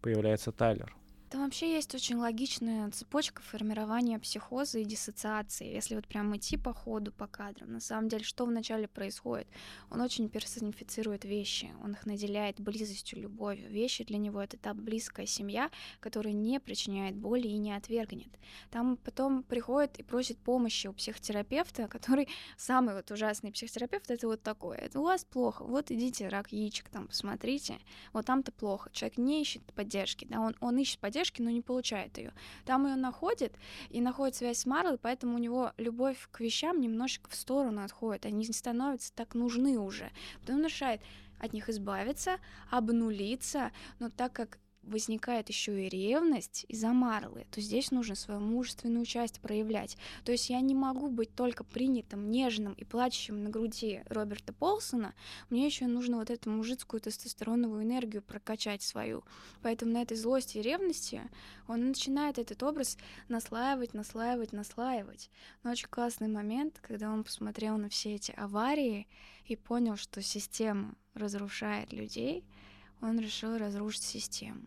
[0.00, 0.96] появляется Тайлер.
[1.30, 6.74] Там вообще есть очень логичная цепочка формирования психоза и диссоциации, если вот прям идти по
[6.74, 7.72] ходу, по кадрам.
[7.72, 9.46] На самом деле, что вначале происходит?
[9.90, 13.70] Он очень персонифицирует вещи, он их наделяет близостью, любовью.
[13.70, 18.36] Вещи для него— это та близкая семья, которая не причиняет боли и не отвергнет.
[18.72, 24.42] Там потом приходит и просит помощи у психотерапевта, который самый вот ужасный психотерапевт— это вот
[24.42, 24.78] такой.
[24.78, 27.78] Это у вас плохо, вот идите рак яичек там посмотрите,
[28.12, 28.90] вот там-то плохо.
[28.92, 32.32] Человек не ищет поддержки, да, он, он ищет поддержки, поддержки, но не получает ее.
[32.64, 33.52] Там ее находит
[33.90, 38.26] и находит связь с Марлой, поэтому у него любовь к вещам немножечко в сторону отходит.
[38.26, 40.10] Они не становятся так нужны уже.
[40.40, 41.00] Потом он решает
[41.38, 42.38] от них избавиться,
[42.70, 49.04] обнулиться, но так как возникает еще и ревность из-за Марлы, то здесь нужно свою мужественную
[49.04, 49.96] часть проявлять.
[50.24, 55.14] То есть я не могу быть только принятым, нежным и плачущим на груди Роберта Полсона,
[55.48, 59.24] мне еще нужно вот эту мужицкую тестостероновую энергию прокачать свою.
[59.62, 61.22] Поэтому на этой злости и ревности
[61.68, 62.96] он начинает этот образ
[63.28, 65.30] наслаивать, наслаивать, наслаивать.
[65.62, 69.06] Но очень классный момент, когда он посмотрел на все эти аварии
[69.44, 72.44] и понял, что система разрушает людей—
[73.00, 74.62] он решил разрушить систему.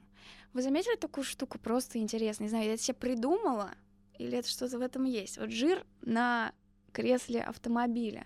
[0.53, 1.57] Вы заметили такую штуку?
[1.57, 2.43] Просто интересно.
[2.43, 3.71] Не знаю, я это себе придумала,
[4.17, 5.37] или это что-то в этом есть.
[5.37, 6.53] Вот жир на
[6.91, 8.25] кресле автомобиля.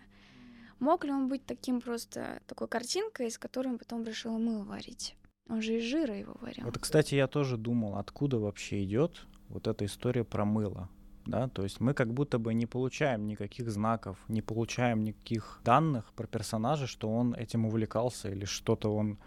[0.79, 5.15] Мог ли он быть таким просто такой картинкой, из которой он потом решил мыло варить?
[5.49, 6.65] Он же из жира его варил.
[6.65, 10.89] Вот, кстати, я тоже думал, откуда вообще идет вот эта история про мыло.
[11.25, 16.13] Да, то есть мы как будто бы не получаем никаких знаков, не получаем никаких данных
[16.13, 19.17] про персонажа, что он этим увлекался или что-то он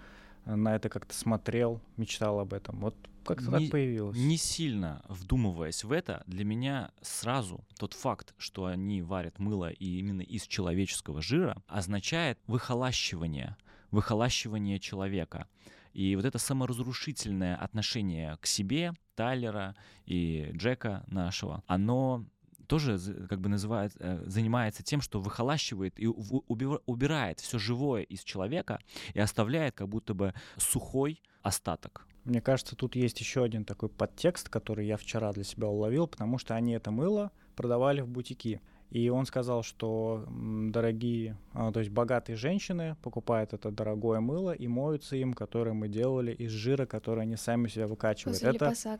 [0.45, 2.81] на это как-то смотрел, мечтал об этом.
[2.81, 4.17] Вот как-то так появилось.
[4.17, 9.99] Не сильно вдумываясь в это, для меня сразу тот факт, что они варят мыло и
[9.99, 13.57] именно из человеческого жира, означает выхолащивание,
[13.91, 15.47] выхолащивание человека.
[15.93, 19.75] И вот это саморазрушительное отношение к себе Тайлера
[20.07, 22.25] и Джека нашего, оно
[22.71, 28.79] тоже как бы называет, э, занимается тем, что выхолащивает и убирает все живое из человека
[29.13, 32.07] и оставляет как будто бы сухой остаток.
[32.25, 36.39] Мне кажется, тут есть еще один такой подтекст, который я вчера для себя уловил, потому
[36.39, 38.61] что они это мыло продавали в бутики.
[38.91, 44.67] И он сказал, что дорогие, а, то есть богатые женщины покупают это дорогое мыло и
[44.67, 48.41] моются им, которое мы делали из жира, который они сами себя выкачивают.
[48.41, 48.99] После это, да.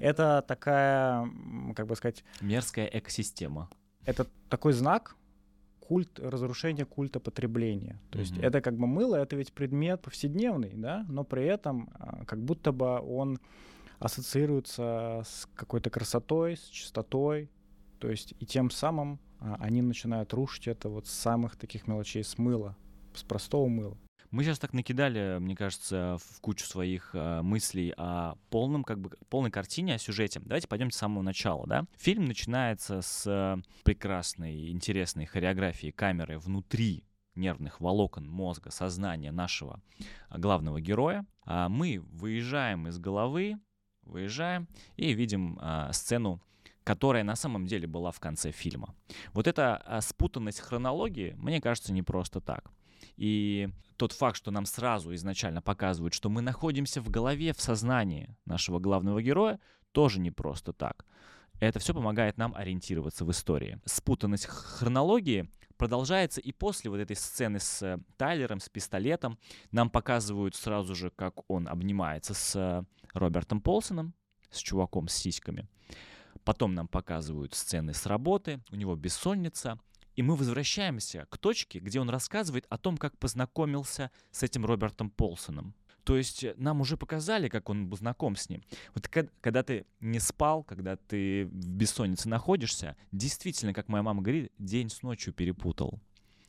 [0.00, 1.30] это такая,
[1.74, 2.24] как бы сказать...
[2.40, 3.68] Мерзкая экосистема.
[4.06, 5.16] Это такой знак,
[5.80, 8.00] культ разрушения культа потребления.
[8.10, 8.22] То mm-hmm.
[8.22, 12.42] есть это как бы мыло, это ведь предмет повседневный, да, но при этом а, как
[12.42, 13.38] будто бы он
[13.98, 17.50] ассоциируется с какой-то красотой, с чистотой,
[17.98, 22.38] то есть и тем самым они начинают рушить это вот с самых таких мелочей, с
[22.38, 22.76] мыла,
[23.14, 23.96] с простого мыла.
[24.30, 29.10] Мы сейчас так накидали, мне кажется, в кучу своих э, мыслей о полном, как бы,
[29.28, 30.40] полной картине, о сюжете.
[30.44, 31.86] Давайте пойдем с самого начала, да?
[31.96, 37.04] Фильм начинается с прекрасной, интересной хореографии камеры внутри
[37.36, 39.80] нервных волокон мозга, сознания нашего
[40.30, 41.24] главного героя.
[41.44, 43.58] А мы выезжаем из головы,
[44.02, 46.42] выезжаем и видим а, сцену
[46.86, 48.94] которая на самом деле была в конце фильма.
[49.32, 52.70] Вот эта а, спутанность хронологии, мне кажется, не просто так.
[53.16, 58.36] И тот факт, что нам сразу изначально показывают, что мы находимся в голове, в сознании
[58.44, 59.58] нашего главного героя,
[59.90, 61.04] тоже не просто так.
[61.58, 63.80] Это все помогает нам ориентироваться в истории.
[63.84, 69.40] Спутанность хронологии продолжается и после вот этой сцены с э, Тайлером, с пистолетом.
[69.72, 74.14] Нам показывают сразу же, как он обнимается с э, Робертом Полсоном,
[74.50, 75.66] с чуваком с сиськами.
[76.46, 79.80] Потом нам показывают сцены с работы, у него бессонница,
[80.14, 85.10] и мы возвращаемся к точке, где он рассказывает о том, как познакомился с этим Робертом
[85.10, 85.74] Полсоном.
[86.04, 88.62] То есть э, нам уже показали, как он был знаком с ним.
[88.94, 94.52] Вот когда ты не спал, когда ты в бессоннице находишься, действительно, как моя мама говорит,
[94.56, 96.00] день с ночью перепутал.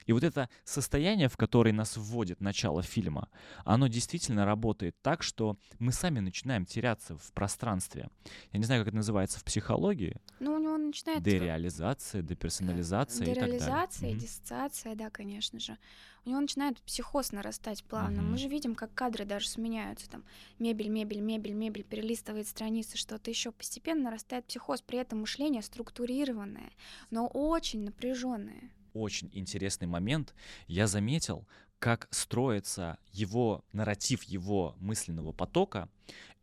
[0.07, 3.29] И вот это состояние, в которое нас вводит начало фильма,
[3.65, 8.09] оно действительно работает так, что мы сами начинаем теряться в пространстве.
[8.51, 10.19] Я не знаю, как это называется в психологии.
[10.39, 11.21] Ну, у него начинает...
[11.21, 13.59] Дереализация, деперсонализация и так далее.
[13.59, 15.77] Дереализация, диссоциация, да, конечно же.
[16.25, 18.19] У него начинает психоз нарастать плавно.
[18.19, 18.31] Mm-hmm.
[18.31, 20.09] Мы же видим, как кадры даже сменяются.
[20.09, 20.23] Там
[20.59, 23.51] мебель, мебель, мебель, мебель, перелистывает страницы, что-то еще.
[23.51, 24.81] Постепенно нарастает психоз.
[24.81, 26.71] При этом мышление структурированное,
[27.11, 30.33] но очень напряженное очень интересный момент.
[30.67, 31.47] Я заметил,
[31.79, 35.89] как строится его нарратив его мысленного потока.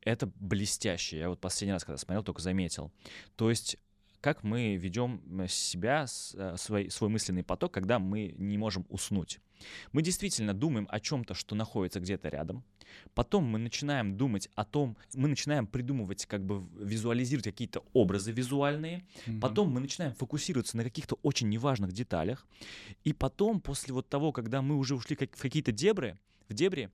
[0.00, 1.18] Это блестяще.
[1.18, 2.92] Я вот последний раз, когда смотрел, только заметил.
[3.36, 3.78] То есть
[4.24, 9.38] как мы ведем себя, э, свой, свой мысленный поток, когда мы не можем уснуть.
[9.92, 12.64] Мы действительно думаем о чем-то, что находится где-то рядом.
[13.12, 19.04] Потом мы начинаем думать о том, мы начинаем придумывать, как бы визуализировать какие-то образы визуальные.
[19.26, 19.40] Mm-hmm.
[19.40, 22.46] Потом мы начинаем фокусироваться на каких-то очень неважных деталях.
[23.04, 26.16] И потом, после вот того, когда мы уже ушли в какие-то дебри,
[26.48, 26.90] в дебри,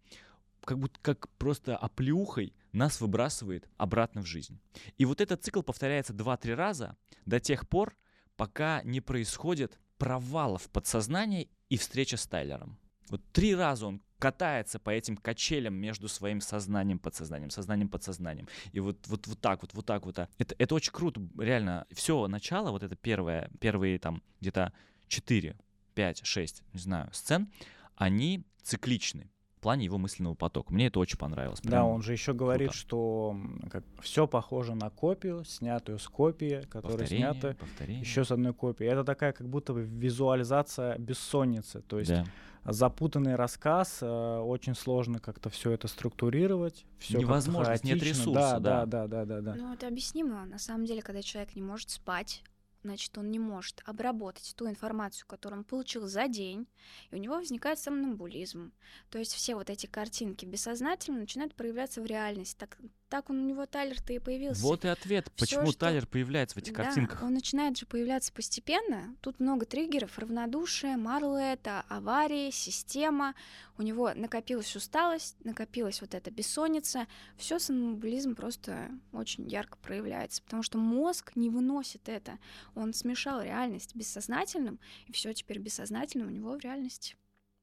[0.65, 4.61] как будто как просто оплеухой нас выбрасывает обратно в жизнь.
[4.99, 6.97] И вот этот цикл повторяется 2-3 раза
[7.27, 7.97] до тех пор,
[8.37, 12.79] пока не происходит провала в подсознании и встреча с Тайлером.
[13.11, 18.49] Вот три раза он катается по этим качелям между своим сознанием, подсознанием, сознанием, подсознанием.
[18.73, 20.19] И вот, вот, вот так вот, вот так вот.
[20.19, 21.87] Это, это очень круто, реально.
[21.91, 24.73] Все начало, вот это первое, первые там где-то
[25.09, 25.57] 4,
[25.95, 27.51] 5, 6, не знаю, сцен,
[27.97, 30.73] они цикличны в плане его мысленного потока.
[30.73, 31.61] Мне это очень понравилось.
[31.61, 32.79] Прям да, он же еще говорит, круто.
[32.79, 33.37] что
[33.71, 37.55] как, все похоже на копию, снятую с копии, которая снята
[37.87, 38.87] еще с одной копии.
[38.87, 41.83] Это такая как будто бы визуализация бессонницы.
[41.83, 42.25] То есть да.
[42.65, 46.87] запутанный рассказ, э, очень сложно как-то все это структурировать.
[46.99, 48.61] Все Невозможно, нет ресурса.
[48.61, 49.55] Да, да, да, да, да, да.
[49.57, 50.47] Ну, это объяснимо.
[50.47, 52.43] На самом деле, когда человек не может спать,
[52.83, 56.67] значит, он не может обработать ту информацию, которую он получил за день,
[57.11, 58.73] и у него возникает сомнамбулизм.
[59.11, 62.57] То есть все вот эти картинки бессознательно начинают проявляться в реальности.
[62.59, 62.79] Так,
[63.11, 64.63] так он у него Тайлер-то и появился.
[64.63, 65.81] Вот и ответ, Всё, почему что...
[65.81, 67.23] Тайлер появляется в этих да, картинках.
[67.23, 69.15] он начинает же появляться постепенно.
[69.21, 73.35] Тут много триггеров, равнодушие, Марлета, аварии, система.
[73.77, 77.09] У него накопилась усталость, накопилась вот эта бессонница.
[77.37, 82.39] Все сомнамбулизм просто очень ярко проявляется, потому что мозг не выносит это.
[82.77, 87.17] Он смешал реальность бессознательным, и все теперь бессознательно у него в реальности.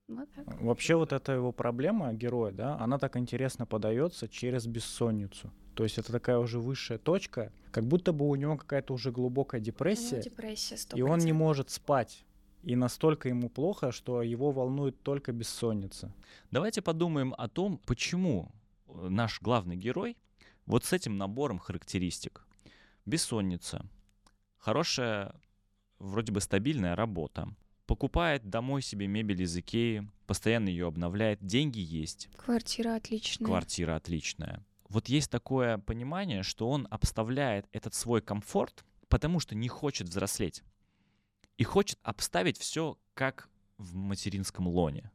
[0.08, 0.62] Вот так.
[0.62, 5.52] Вообще вот эта его проблема героя, да, она так интересно подается через бессонницу.
[5.74, 9.62] То есть это такая уже высшая точка, как будто бы у него какая-то уже глубокая
[9.62, 10.98] депрессия, депрессия 100%.
[10.98, 12.24] и он не может спать.
[12.63, 16.12] И настолько ему плохо, что его волнует только бессонница.
[16.52, 18.52] Давайте подумаем о том, почему
[18.88, 20.17] э, наш главный герой
[20.65, 22.46] вот с этим набором характеристик.
[23.06, 23.86] Бессонница,
[24.58, 25.36] хорошая,
[26.00, 27.48] вроде бы стабильная работа,
[27.88, 32.30] покупает домой себе мебель из Икеи, постоянно ее обновляет, деньги есть.
[32.38, 33.47] Квартира отличная.
[33.47, 34.65] Квартира отличная.
[34.89, 40.63] Вот есть такое понимание, что он обставляет этот свой комфорт, потому что не хочет взрослеть.
[41.58, 45.12] и хочет обставить все как в материнском лоне.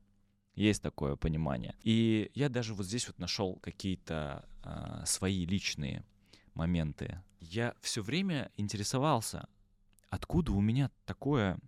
[0.54, 1.76] Есть такое понимание.
[1.82, 6.04] И я даже вот здесь вот нашел какие-то э, свои личные
[6.54, 7.22] моменты.
[7.40, 9.48] Я все время интересовался,
[10.10, 11.58] откуда у меня такое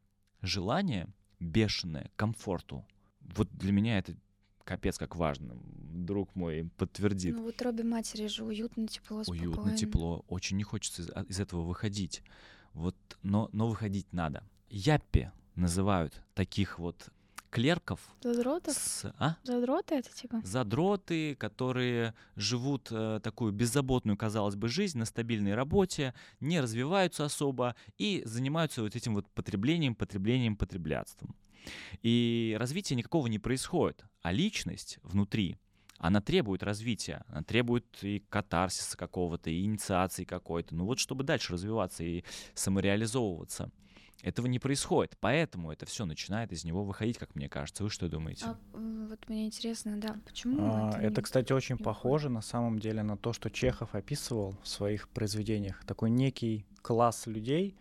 [0.46, 1.08] желание
[1.40, 2.84] бешеное комфорту.
[3.20, 4.16] Вот для меня это
[4.64, 5.56] капец как важно.
[5.56, 7.34] Друг мой подтвердит.
[7.34, 9.48] Ну, в утробе матери же уютно, тепло, спокойно.
[9.48, 10.24] Уютно, тепло.
[10.28, 12.22] Очень не хочется из, из этого выходить.
[12.72, 14.42] Вот, но, но выходить надо.
[14.68, 17.10] Яппи называют таких вот
[17.54, 18.00] клерков.
[18.20, 18.74] Задротов?
[18.74, 19.36] С, а?
[19.44, 20.40] Задроты это типа?
[20.42, 27.76] Задроты, которые живут э, такую беззаботную, казалось бы, жизнь на стабильной работе, не развиваются особо
[27.96, 31.36] и занимаются вот этим вот потреблением, потреблением, потреблятством.
[32.02, 35.56] И развития никакого не происходит, а личность внутри,
[35.98, 41.52] она требует развития, она требует и катарсиса какого-то, и инициации какой-то, ну вот чтобы дальше
[41.52, 43.70] развиваться и самореализовываться.
[44.22, 47.82] Этого не происходит, поэтому это все начинает из него выходить, как мне кажется.
[47.84, 48.46] Вы что думаете?
[48.46, 50.56] А, вот мне интересно, да, почему?
[50.60, 53.94] А, это, это, не- кстати, очень не похоже на самом деле на то, что Чехов
[53.94, 55.84] описывал в своих произведениях.
[55.84, 57.76] Такой некий класс людей,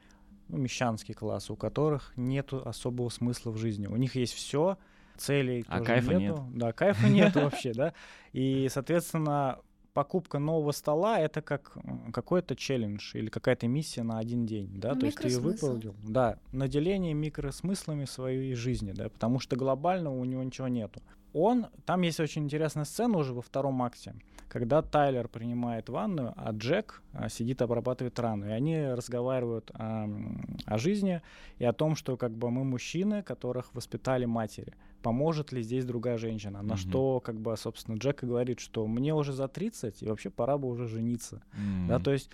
[0.49, 3.87] ну, мещанский класс, у которых нет особого смысла в жизни.
[3.87, 4.77] У них есть все,
[5.17, 6.49] целей А тоже кайфа нету.
[6.53, 7.93] Да, кайфа нет вообще, да.
[8.33, 9.59] И, соответственно,
[9.93, 11.77] покупка нового стола это как
[12.13, 15.95] какой-то челлендж или какая-то миссия на один день, да, Ну, то есть ты ее выполнил,
[16.03, 21.01] да, наделение микросмыслами своей жизни, да, потому что глобального у него ничего нету.
[21.33, 24.15] Он, там есть очень интересная сцена уже во втором акте,
[24.49, 30.57] когда Тайлер принимает ванную, а Джек а, сидит обрабатывает рану, и они разговаривают о, м,
[30.65, 31.21] о жизни
[31.57, 36.17] и о том, что как бы мы мужчины, которых воспитали матери, поможет ли здесь другая
[36.19, 36.77] женщина, на Мгм.
[36.77, 40.57] что как бы, собственно, Джек и говорит, что мне уже за 30, и вообще пора
[40.59, 41.41] бы уже жениться.
[41.87, 42.03] Да, М.
[42.03, 42.29] то есть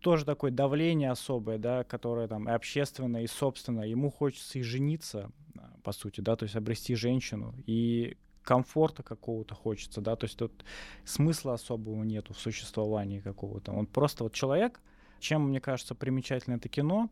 [0.00, 3.86] тоже такое давление особое, да, которое там и общественное, и собственное.
[3.86, 8.16] Ему хочется и жениться, а, по сути, да, то есть обрести женщину, и
[8.46, 10.64] комфорта какого-то хочется, да, то есть тут
[11.04, 13.72] смысла особого нету в существовании какого-то.
[13.72, 14.80] Он просто вот человек,
[15.18, 17.10] чем, мне кажется, примечательно это кино,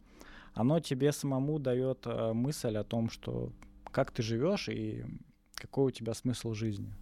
[0.55, 3.53] оно тебе самому дает э, мысль о том, что
[3.91, 5.05] как ты живешь и
[5.57, 6.95] какой у тебя смысл жизни.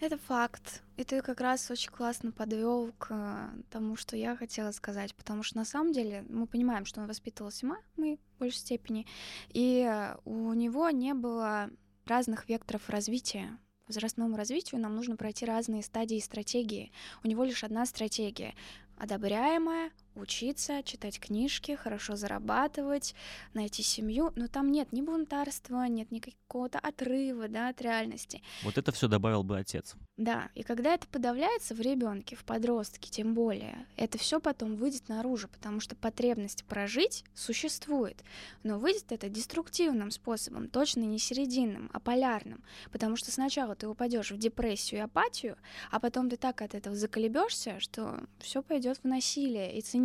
[0.00, 0.82] Это факт.
[0.96, 5.14] И ты как раз очень классно подвел к э, тому, что я хотела сказать.
[5.14, 9.06] Потому что на самом деле мы понимаем, что он воспитывал Сима, мы в большей степени.
[9.50, 11.68] И э, у него не было
[12.06, 13.58] разных векторов развития.
[13.86, 16.90] Возрастному развитию нам нужно пройти разные стадии стратегии.
[17.22, 18.54] У него лишь одна стратегия
[18.96, 23.14] одобряемая, учиться, читать книжки, хорошо зарабатывать,
[23.52, 28.42] найти семью, но там нет ни бунтарства, нет никакого-то отрыва да, от реальности.
[28.62, 29.96] Вот это все добавил бы отец.
[30.16, 35.08] Да, и когда это подавляется в ребенке, в подростке, тем более, это все потом выйдет
[35.08, 38.22] наружу, потому что потребность прожить существует,
[38.62, 44.30] но выйдет это деструктивным способом, точно не серединным, а полярным, потому что сначала ты упадешь
[44.30, 45.56] в депрессию и апатию,
[45.90, 50.03] а потом ты так от этого заколебешься, что все пойдет в насилие и цинизм.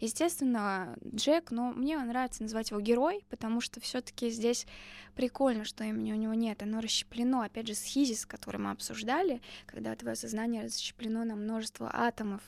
[0.00, 4.66] Естественно, Джек, но мне нравится называть его герой, потому что все-таки здесь
[5.14, 9.94] прикольно, что имени у него нет, оно расщеплено, опять же, схизис, который мы обсуждали, когда
[9.94, 12.42] твое сознание расщеплено на множество атомов.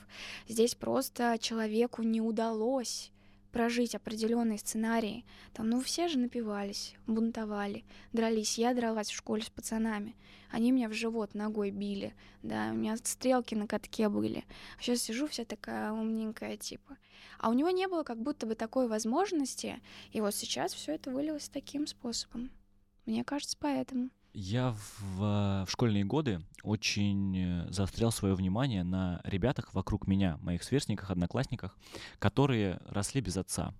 [0.47, 3.11] Здесь просто человеку не удалось
[3.51, 5.25] прожить определенные сценарии.
[5.53, 7.83] Там, ну, все же напивались, бунтовали,
[8.13, 8.57] дрались.
[8.57, 10.15] Я дралась в школе с пацанами.
[10.49, 14.43] Они меня в живот ногой били, да, у меня стрелки на катке были.
[14.77, 16.97] А сейчас сижу вся такая умненькая, типа.
[17.39, 21.09] А у него не было как будто бы такой возможности, и вот сейчас все это
[21.11, 22.51] вылилось таким способом.
[23.05, 24.09] Мне кажется, поэтому.
[24.33, 30.63] Я в, в школьные годы очень э, заострял свое внимание на ребятах вокруг меня, моих
[30.63, 31.77] сверстниках, одноклассниках,
[32.17, 33.73] которые росли без отца.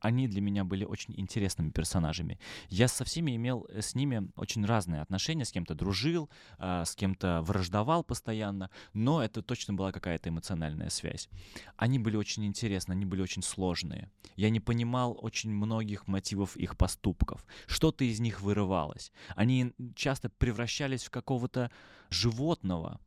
[0.00, 2.38] Они для меня были очень интересными персонажами.
[2.68, 6.94] Я со всеми имел э, с ними очень разные отношения, с кем-то дружил, а, с
[6.94, 11.28] кем-то враждовал постоянно, но это точно была какая-то эмоциональная связь.
[11.76, 14.10] Они были очень интересны, они были очень сложные.
[14.36, 17.44] Я не понимал очень многих мотивов их поступков.
[17.66, 19.12] Что-то из них вырывалось.
[19.34, 21.70] Они часто превращались в какого-то
[22.10, 23.00] животного,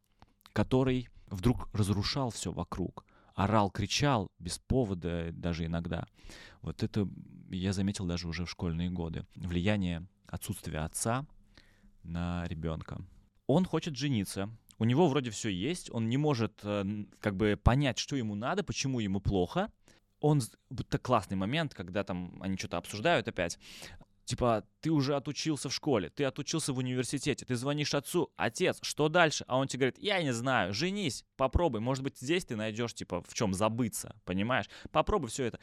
[0.54, 3.06] который вдруг разрушал все вокруг.
[3.36, 6.06] Орал, кричал без повода даже иногда.
[6.62, 7.08] Вот это
[7.50, 9.26] я заметил даже уже в школьные годы.
[9.36, 11.26] Влияние отсутствия отца
[12.04, 13.02] на ребенка.
[13.48, 14.50] Он хочет жениться.
[14.78, 16.84] У него вроде все есть, он не может э,
[17.20, 19.72] как бы понять, что ему надо, почему ему плохо.
[20.20, 23.60] Он будто классный момент, когда там они что-то обсуждают опять.
[24.32, 29.10] Типа, ты уже отучился в школе, ты отучился в университете, ты звонишь отцу, отец, что
[29.10, 29.44] дальше?
[29.46, 33.22] А он тебе говорит, я не знаю, женись, попробуй, может быть, здесь ты найдешь, типа,
[33.28, 34.70] в чем забыться, понимаешь?
[34.92, 35.60] Попробуй все это.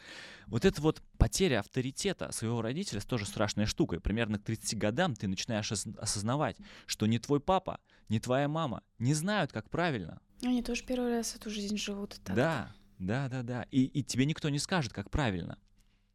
[0.49, 3.97] Вот это вот потеря авторитета своего родителя тоже страшная штука.
[3.97, 8.83] И примерно к 30 годам ты начинаешь осознавать, что не твой папа, не твоя мама
[8.99, 10.21] не знают, как правильно.
[10.43, 12.21] Они тоже первый раз эту жизнь живут.
[12.23, 13.63] Так да, да, да, да.
[13.71, 15.57] И, и тебе никто не скажет, как правильно.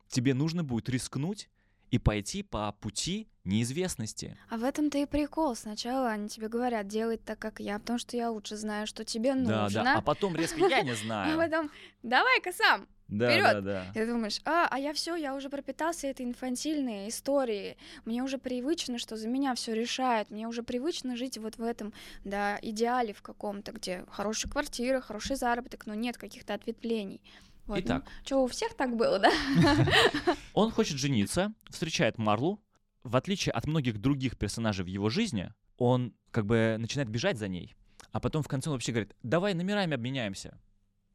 [0.08, 1.50] Тебе нужно будет рискнуть
[1.94, 4.36] и пойти по пути неизвестности.
[4.50, 5.56] А в этом-то и прикол.
[5.56, 9.36] Сначала они тебе говорят, делай так, как я, потому что я лучше знаю, что тебе
[9.36, 9.70] нужно.
[9.70, 11.40] Да, да, а потом резко я не знаю.
[11.40, 11.70] А потом
[12.02, 13.64] давай-ка сам, да, Вперед!
[13.64, 14.02] Да, да.
[14.02, 17.78] И думаешь, а, а я все, я уже пропитался этой инфантильной историей.
[18.06, 20.32] Мне уже привычно, что за меня все решает.
[20.32, 25.36] Мне уже привычно жить вот в этом, да, идеале в каком-то, где хорошая квартира, хороший
[25.36, 27.22] заработок, но нет каких-то ответвлений.
[27.66, 27.80] Вот.
[27.80, 28.06] Итак.
[28.26, 29.32] Что, у всех так было, да?
[30.54, 32.62] Он хочет жениться, встречает Марлу.
[33.04, 37.50] В отличие от многих других персонажей в его жизни, он как бы начинает бежать за
[37.50, 37.76] ней.
[38.14, 40.58] А потом в конце он вообще говорит, давай номерами обменяемся.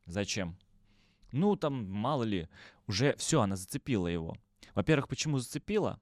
[0.05, 0.59] Зачем?
[1.33, 2.49] Ну, там, мало ли,
[2.87, 4.37] уже все, она зацепила его.
[4.75, 6.01] Во-первых, почему зацепила?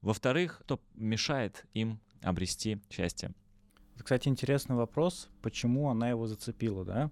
[0.00, 3.32] Во-вторых, кто мешает им обрести счастье?
[3.96, 7.10] Кстати, интересный вопрос, почему она его зацепила, да?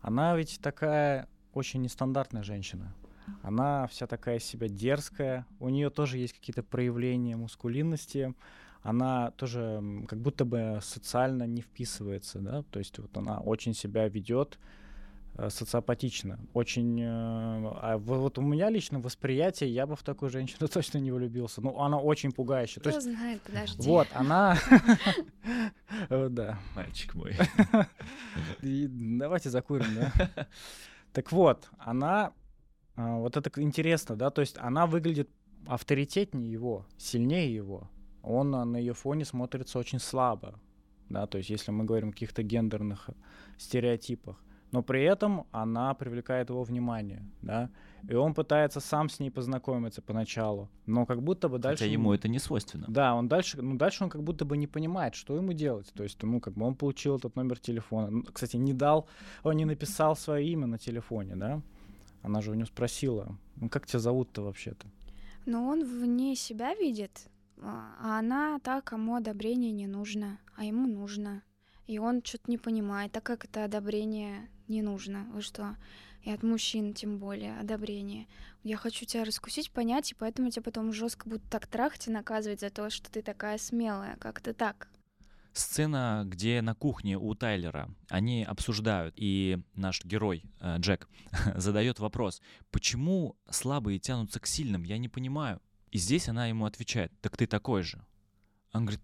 [0.00, 2.94] Она ведь такая очень нестандартная женщина.
[3.42, 8.34] Она вся такая себя дерзкая, у нее тоже есть какие-то проявления мускулинности,
[8.82, 14.08] она тоже как будто бы социально не вписывается, да, то есть вот она очень себя
[14.08, 14.58] ведет
[15.36, 17.00] э, социопатично, очень...
[17.00, 21.60] Э, а вот у меня лично восприятие, я бы в такую женщину точно не влюбился.
[21.60, 22.80] Ну, она очень пугающая.
[22.80, 23.88] Кто есть, знает, подожди.
[23.88, 24.58] Вот, она...
[26.08, 26.58] Да.
[26.74, 27.36] Мальчик мой.
[28.60, 30.46] Давайте закурим, да?
[31.12, 32.32] Так вот, она,
[32.96, 35.28] а, вот это интересно, да, то есть она выглядит
[35.66, 37.90] авторитетнее его, сильнее его.
[38.22, 40.58] Он на ее фоне смотрится очень слабо,
[41.08, 43.10] да, то есть если мы говорим о каких-то гендерных
[43.58, 44.36] стереотипах.
[44.72, 47.70] Но при этом она привлекает его внимание, да,
[48.08, 51.84] и он пытается сам с ней познакомиться поначалу, но как будто бы дальше...
[51.84, 52.86] Хотя ему это не свойственно.
[52.88, 56.02] Да, он дальше, ну дальше он как будто бы не понимает, что ему делать, то
[56.02, 59.06] есть, ну как бы он получил этот номер телефона, ну, кстати, не дал,
[59.42, 61.60] он не написал свое имя на телефоне, да,
[62.22, 64.86] она же у него спросила, ну как тебя зовут-то вообще-то?
[65.44, 67.28] Но он вне себя видит,
[67.60, 71.42] а, а она та, кому одобрение не нужно, а ему нужно.
[71.92, 75.26] И он что-то не понимает, так как это одобрение не нужно.
[75.34, 75.76] Вы что?
[76.22, 78.28] И от мужчин тем более одобрение.
[78.62, 82.60] Я хочу тебя раскусить, понять, и поэтому тебя потом жестко будут так трахать и наказывать
[82.60, 84.16] за то, что ты такая смелая.
[84.16, 84.88] Как-то так.
[85.52, 91.10] Сцена, где на кухне у Тайлера они обсуждают, и наш герой э, Джек
[91.56, 92.40] задает вопрос,
[92.70, 95.60] почему слабые тянутся к сильным, я не понимаю.
[95.90, 98.02] И здесь она ему отвечает, так ты такой же.
[98.72, 99.02] Он говорит,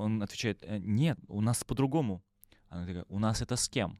[0.00, 2.22] он отвечает, «Э, нет, у нас по-другому.
[2.70, 3.98] Она такая, у нас это с кем?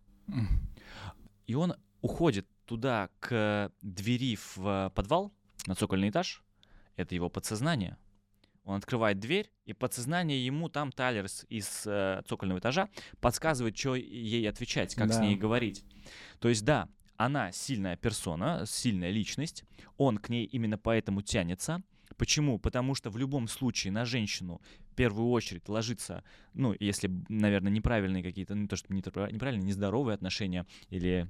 [1.46, 5.32] И он уходит туда, к двери в подвал,
[5.66, 6.42] на цокольный этаж.
[6.96, 7.98] Это его подсознание.
[8.64, 12.88] Он открывает дверь, и подсознание ему там Тайлер из, из э, цокольного этажа
[13.20, 15.14] подсказывает, что ей отвечать, как да.
[15.14, 15.84] с ней говорить.
[16.38, 19.64] То есть, да, она сильная персона, сильная личность,
[19.96, 21.82] он к ней именно поэтому тянется,
[22.16, 22.58] Почему?
[22.58, 24.61] Потому что в любом случае на женщину
[24.92, 30.66] в первую очередь ложится, ну, если, наверное, неправильные какие-то, ну, то, что неправильные, нездоровые отношения
[30.88, 31.28] или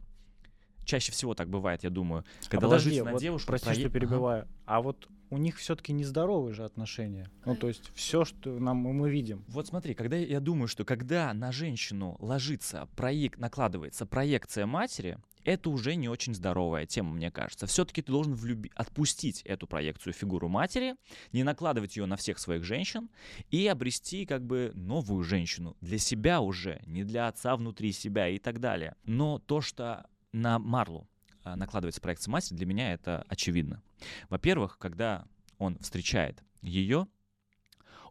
[0.85, 2.25] чаще всего так бывает, я думаю.
[2.49, 3.49] Когда а ложится на вот девушку...
[3.49, 3.81] Прости, проед...
[3.81, 4.43] что перебиваю.
[4.43, 4.51] Ага.
[4.67, 7.31] А вот у них все-таки нездоровые же отношения.
[7.45, 9.45] Ну, то есть все, что нам мы видим.
[9.49, 15.19] Вот смотри, когда я думаю, что когда на женщину ложится проект, накладывается проекция матери,
[15.51, 17.67] это уже не очень здоровая тема, мне кажется.
[17.67, 18.71] Все-таки ты должен влюби...
[18.75, 20.95] отпустить эту проекцию фигуру матери,
[21.33, 23.11] не накладывать ее на всех своих женщин
[23.51, 28.39] и обрести как бы новую женщину для себя уже, не для отца внутри себя и
[28.39, 28.95] так далее.
[29.05, 31.09] Но то, что на Марлу
[31.43, 33.83] а, накладывается проекция матери, для меня это очевидно.
[34.29, 35.27] Во-первых, когда
[35.59, 37.09] он встречает ее,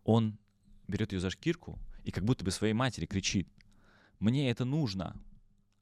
[0.03, 0.37] он
[0.87, 3.47] берет ее за шкирку и как будто бы своей матери кричит,
[4.19, 5.15] мне это нужно,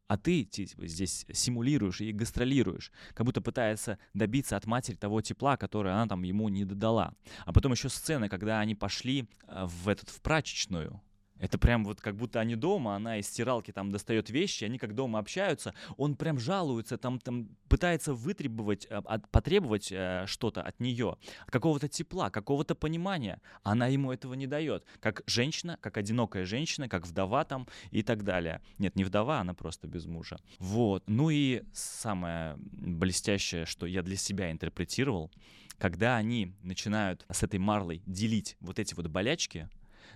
[0.08, 5.58] а ты типа, здесь симулируешь и гастролируешь, как будто пытается добиться от матери того тепла,
[5.58, 7.14] которое она там ему не додала.
[7.46, 11.02] А потом еще сцена, когда они пошли э, в этот в прачечную,
[11.40, 14.96] Это прям вот как будто они дома, она из стиралки там достает вещи, они как
[14.96, 20.80] дома общаются, он прям жалуется, там, там пытается вытребовать, э, от, потребовать э, что-то от
[20.80, 21.18] нее,
[21.48, 23.42] какого-то тепла, какого-то понимания.
[23.64, 24.86] Она ему этого не дает.
[25.00, 28.62] Как женщина, как одинокая женщина, как вдова там и так далее.
[28.78, 30.38] Нет, не вдова, она просто без мужа.
[30.60, 31.04] Вот.
[31.08, 35.32] Ну и самое блестящее, что я для себя интерпретировал,
[35.78, 39.70] когда они начинают с этой Марлой делить вот эти вот болячки,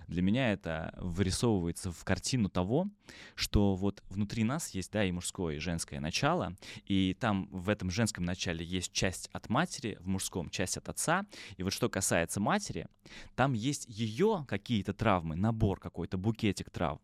[0.08, 2.88] для меня это вырисовывается в картину того,
[3.34, 7.90] что вот внутри нас есть, да, и мужское, и женское начало, и там в этом
[7.90, 11.26] женском начале есть часть от матери, в мужском часть от отца,
[11.56, 12.86] и вот что касается матери,
[13.34, 17.00] там есть ее какие-то травмы, набор какой-то, букетик трав,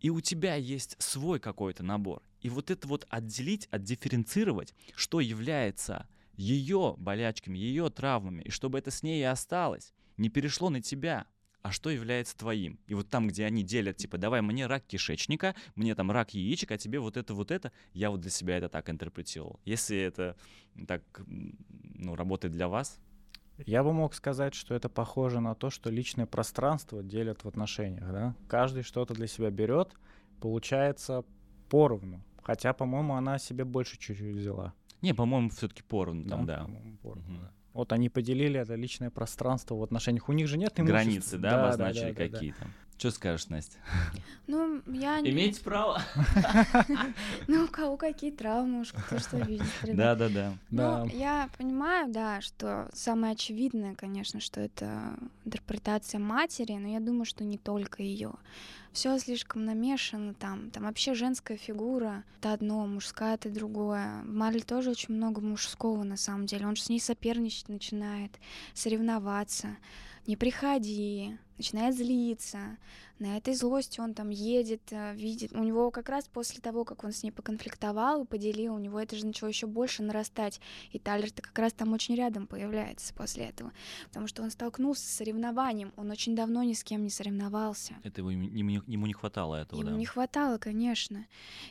[0.00, 2.22] и у тебя есть свой какой-то набор.
[2.40, 8.90] И вот это вот отделить, отдифференцировать, что является ее болячками, ее травмами, и чтобы это
[8.90, 11.26] с ней и осталось, не перешло на тебя,
[11.62, 12.78] а что является твоим.
[12.86, 16.72] И вот там, где они делят, типа, давай мне рак кишечника, мне там рак яичек,
[16.72, 19.60] а тебе вот это, вот это, я вот для себя это так интерпретировал.
[19.64, 20.36] Если это
[20.86, 22.98] так, ну, работает для вас,
[23.58, 28.10] я бы мог сказать, что это похоже на то, что личное пространство делят в отношениях.
[28.10, 28.34] Да?
[28.48, 29.92] Каждый что-то для себя берет,
[30.40, 31.24] получается
[31.68, 32.24] поровну.
[32.42, 34.72] Хотя, по-моему, она себе больше чуть-чуть взяла.
[35.00, 36.66] Не, по-моему, все-таки поровну там, да.
[37.02, 37.42] Поровну, угу.
[37.42, 37.52] да.
[37.74, 40.28] Вот они поделили это личное пространство в отношениях.
[40.28, 40.92] У них же нет имущества.
[40.92, 42.60] Границы, да, да обозначили да, да, какие-то.
[42.60, 42.72] Да, да.
[43.02, 43.78] Что скажешь, Настя?
[44.46, 45.30] Ну, я не...
[45.30, 46.00] Имеете право.
[47.48, 49.66] Ну, у кого какие травмы, уж кто что видит.
[49.82, 50.52] Да, да, да.
[50.70, 57.24] Ну, я понимаю, да, что самое очевидное, конечно, что это интерпретация матери, но я думаю,
[57.24, 58.34] что не только ее.
[58.92, 60.70] Все слишком намешано там.
[60.70, 64.22] Там вообще женская фигура это одно, мужская это другое.
[64.24, 66.66] В Марли тоже очень много мужского на самом деле.
[66.66, 68.32] Он же с ней соперничать начинает,
[68.74, 69.76] соревноваться.
[70.26, 72.78] Не приходи, начинает злиться.
[73.18, 75.52] На этой злости он там едет, э, видит.
[75.52, 78.98] У него как раз после того, как он с ней поконфликтовал и поделил, у него
[78.98, 80.60] это же начало еще больше нарастать.
[80.90, 83.72] И Тайлер-то как раз там очень рядом появляется после этого.
[84.08, 85.92] Потому что он столкнулся с соревнованием.
[85.96, 87.94] Он очень давно ни с кем не соревновался.
[88.02, 89.96] Это ему, ему, ему не хватало этого, ему да?
[89.96, 91.26] не хватало, конечно.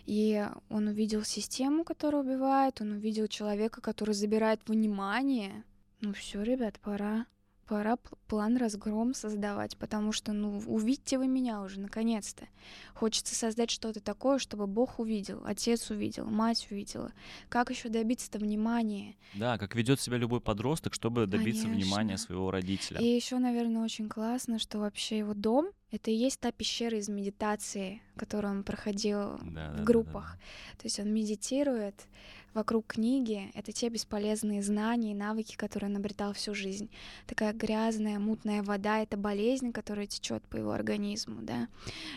[0.06, 5.64] И он увидел систему, которая убивает, он увидел человека, который забирает внимание.
[6.02, 7.26] Ну все, ребят, пора
[7.72, 7.98] пора
[8.32, 12.48] план разгром создавать, потому что, ну, увидьте вы меня уже, наконец-то.
[12.94, 17.12] Хочется создать что-то такое, чтобы Бог увидел, отец увидел, мать увидела.
[17.50, 19.18] Как еще добиться-то внимания?
[19.34, 21.86] Да, как ведет себя любой подросток, чтобы добиться Конечно.
[21.86, 23.02] внимания своего родителя.
[23.02, 27.10] И еще, наверное, очень классно, что вообще его дом— это и есть та пещера из
[27.10, 30.38] медитации, которую он проходил да, в да, группах.
[30.38, 30.40] Да,
[30.72, 30.78] да.
[30.78, 32.08] То есть он медитирует,
[32.54, 36.90] вокруг книги— это те бесполезные знания и навыки, которые он обретал всю жизнь.
[37.28, 41.68] Такая грязная, мутная вода— это болезнь, которая течет по его организму, да.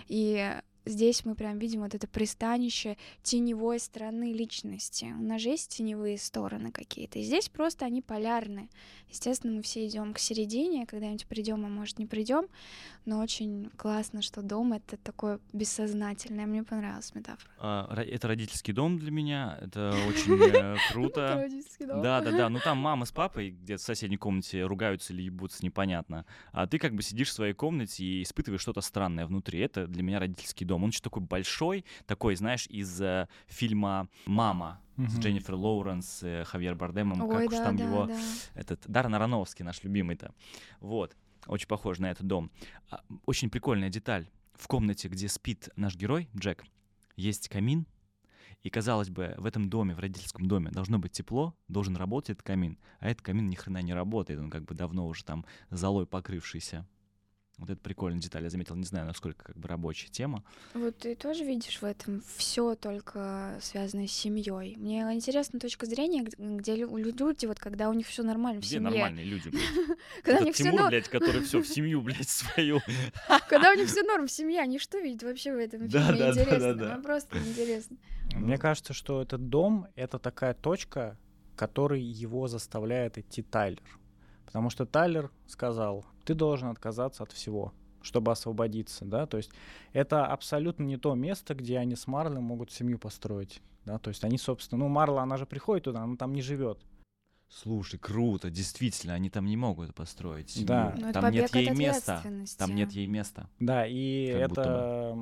[0.08, 0.54] И
[0.84, 5.06] здесь мы прям видим вот это пристанище теневой стороны личности.
[5.18, 7.18] У нас же есть теневые стороны какие-то.
[7.18, 8.68] И здесь просто они полярны.
[9.08, 12.46] Естественно, мы все идем к середине, когда-нибудь придем, а может не придем.
[13.04, 16.46] Но очень классно, что дом это такое бессознательное.
[16.46, 17.50] Мне понравилась метафора.
[17.58, 19.58] А, это родительский дом для меня.
[19.60, 21.34] Это очень э, круто.
[21.36, 22.02] Родительский дом.
[22.02, 22.48] Да, да, да.
[22.48, 26.24] Ну там мама с папой где-то в соседней комнате ругаются или ебутся, непонятно.
[26.52, 29.60] А ты как бы сидишь в своей комнате и испытываешь что-то странное внутри.
[29.60, 30.73] Это для меня родительский дом.
[30.82, 35.08] Он еще такой большой, такой, знаешь, из э, фильма «Мама», Uh-huh.
[35.08, 38.16] с Дженнифер Лоуренс, э, Хавьер Бардемом, Ой, как да, уж там да, его, да.
[38.54, 40.32] этот, Даррен Аронофский, наш любимый-то,
[40.78, 41.16] вот,
[41.48, 42.52] очень похож на этот дом.
[42.90, 44.28] А, очень прикольная деталь.
[44.54, 46.64] В комнате, где спит наш герой, Джек,
[47.16, 47.86] есть камин,
[48.62, 52.42] и, казалось бы, в этом доме, в родительском доме, должно быть тепло, должен работать этот
[52.44, 56.06] камин, а этот камин ни хрена не работает, он как бы давно уже там золой
[56.06, 56.86] покрывшийся.
[57.58, 60.42] Вот это прикольная деталь, я заметил, не знаю, насколько как бы рабочая тема.
[60.74, 64.74] Вот ты тоже видишь в этом все только связанное с семьей.
[64.76, 68.90] Мне интересна точка зрения, где люди, вот когда у них все нормально в где семье.
[68.90, 69.98] нормальные люди, блядь?
[70.24, 72.80] Когда у них все норм, блядь, который все в семью, блядь, свою.
[73.48, 76.30] Когда у них все норм в семье, они что видят вообще в этом фильме?
[76.30, 77.96] Интересно, да, просто интересно.
[78.34, 81.16] Мне кажется, что этот дом— это такая точка,
[81.54, 84.00] который его заставляет идти Тайлер.
[84.44, 87.72] Потому что Тайлер сказал, ты должен отказаться от всего
[88.04, 89.50] чтобы освободиться, да, то есть
[89.92, 94.24] это абсолютно не то место, где они с Марлем могут семью построить, да, то есть
[94.24, 96.78] они, собственно, ну, Марла, она же приходит туда, она там не живет,
[97.48, 100.66] Слушай, круто, действительно, они там не могут построить семью.
[100.66, 100.94] Да.
[100.98, 102.22] Но там нет ей места.
[102.58, 103.48] Там нет ей места.
[103.60, 105.16] Да, и как это,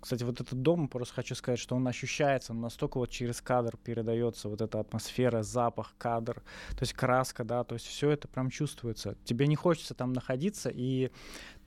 [0.00, 4.48] кстати, вот этот дом, просто хочу сказать, что он ощущается настолько вот через кадр передается
[4.48, 9.16] вот эта атмосфера, запах, кадр, то есть краска, да, то есть все это прям чувствуется.
[9.24, 11.10] Тебе не хочется там находиться, и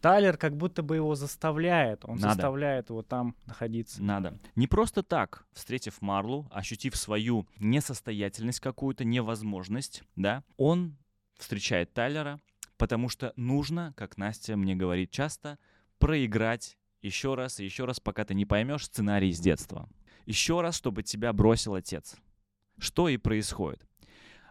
[0.02, 2.36] Тайлер как будто бы его заставляет, он Надо.
[2.36, 4.02] заставляет его там находиться.
[4.02, 4.40] Надо.
[4.56, 10.98] Не просто так, встретив Марлу, ощутив свою несостоятельность какую-то, невозможность, да, он
[11.38, 12.40] встречает Тайлера,
[12.78, 15.58] потому что нужно, как Настя мне говорит часто,
[15.98, 19.90] проиграть еще раз и еще раз, пока ты не поймешь сценарий из детства.
[20.26, 22.16] Еще раз, чтобы тебя бросил отец.
[22.78, 23.86] Что и происходит.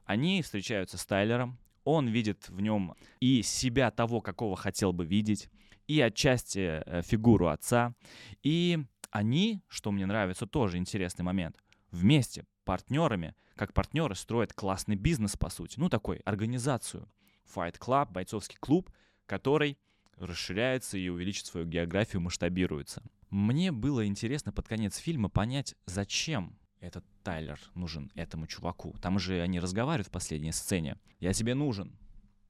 [0.05, 5.49] Они встречаются с Тайлером, он видит в нем и себя того, какого хотел бы видеть,
[5.87, 7.95] и отчасти э, фигуру отца.
[8.43, 8.79] И
[9.11, 11.57] они, что мне нравится, тоже интересный момент,
[11.91, 15.79] вместе, партнерами, как партнеры строят классный бизнес, по сути.
[15.79, 17.09] Ну, такой, организацию.
[17.55, 18.91] Fight Club, бойцовский клуб,
[19.25, 19.79] который
[20.19, 23.03] расширяется и увеличит свою географию, масштабируется.
[23.31, 28.95] Мне было интересно под конец фильма понять, зачем этот Тайлер нужен этому чуваку.
[29.01, 30.97] Там же они разговаривают в последней сцене.
[31.21, 31.99] «Я тебе нужен.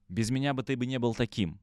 [0.08, 1.60] Без меня бы ты бы не был таким».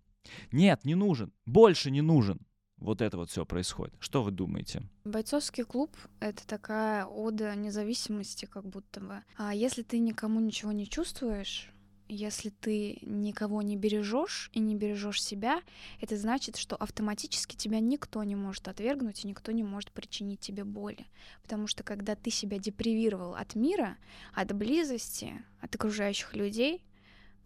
[0.52, 1.32] «Нет, не нужен.
[1.46, 2.40] Больше не нужен».
[2.78, 3.96] Вот это вот все происходит.
[4.00, 4.84] Что вы думаете?
[5.06, 9.24] Бойцовский клуб— это такая ода независимости, как будто бы.
[9.38, 11.72] А если ты никому ничего не чувствуешь,
[12.08, 15.62] если ты никого не бережешь и не бережешь себя,
[16.00, 20.64] это значит, что автоматически тебя никто не может отвергнуть и никто не может причинить тебе
[20.64, 21.06] боли.
[21.42, 23.98] Потому что когда ты себя депривировал от мира,
[24.34, 26.84] от близости, от окружающих людей,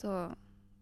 [0.01, 0.38] то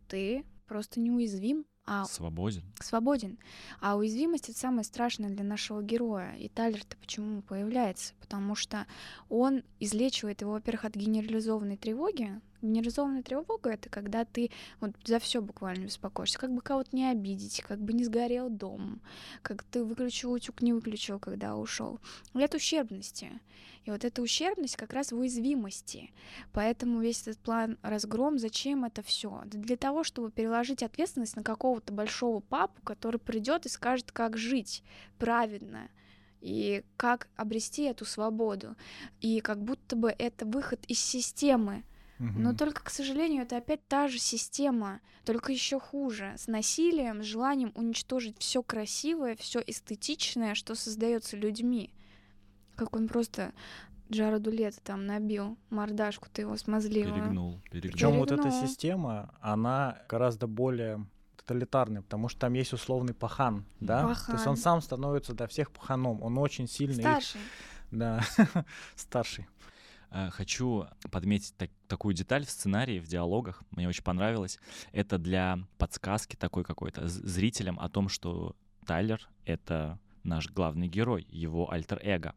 [0.07, 2.63] ты просто неуязвим, а Свободен.
[2.81, 3.39] свободен.
[3.79, 6.35] А уязвимость это самое страшное для нашего героя.
[6.35, 8.13] И Тайлер-то почему появляется?
[8.19, 8.85] Потому что
[9.29, 12.41] он излечивает его, во-первых, от генерализованной тревоги.
[12.67, 17.61] Генерализованная тревога это когда ты вот за все буквально беспокоишься, как бы кого-то не обидеть,
[17.67, 19.01] как бы не сгорел дом,
[19.41, 21.99] как ты выключил утюг, не выключил, когда ушел.
[22.33, 23.31] От ущербности.
[23.85, 26.11] И вот эта ущербность как раз в уязвимости.
[26.51, 29.43] Поэтому весь этот план разгром, зачем это все?
[29.45, 34.83] Для того, чтобы переложить ответственность на какого-то большого папу, который придет и скажет, как жить
[35.17, 35.89] праведно
[36.41, 38.75] и как обрести эту свободу.
[39.21, 41.83] И как будто бы это выход из системы.
[42.19, 47.25] Но только, к сожалению, это опять та же система, только еще хуже, с насилием, с
[47.25, 51.93] желанием уничтожить все красивое, все эстетичное, что создается людьми.
[52.75, 53.53] Как он просто
[54.11, 57.13] Джароду Лето там набил мордашку ты его смазливую.
[57.15, 57.61] Перегнул.
[57.69, 57.91] Перегнул.
[57.91, 61.05] Причем вот эта система, она гораздо более
[61.35, 64.03] тоталитарная, потому что там есть условный пахан, да?
[64.03, 64.47] То есть Пахан.
[64.49, 67.41] он сам становится для всех паханом, он очень сильный, их- Старший.
[67.91, 68.21] да,
[68.95, 69.47] старший.
[70.11, 73.63] Э, Хочу подметить так- такую деталь в сценарии, в диалогах.
[73.71, 74.59] Мне очень понравилось.
[74.91, 78.55] Это для подсказки такой какой-то зрителям о том, что
[78.85, 82.35] Тайлер— это наш главный герой, его альтер-эго.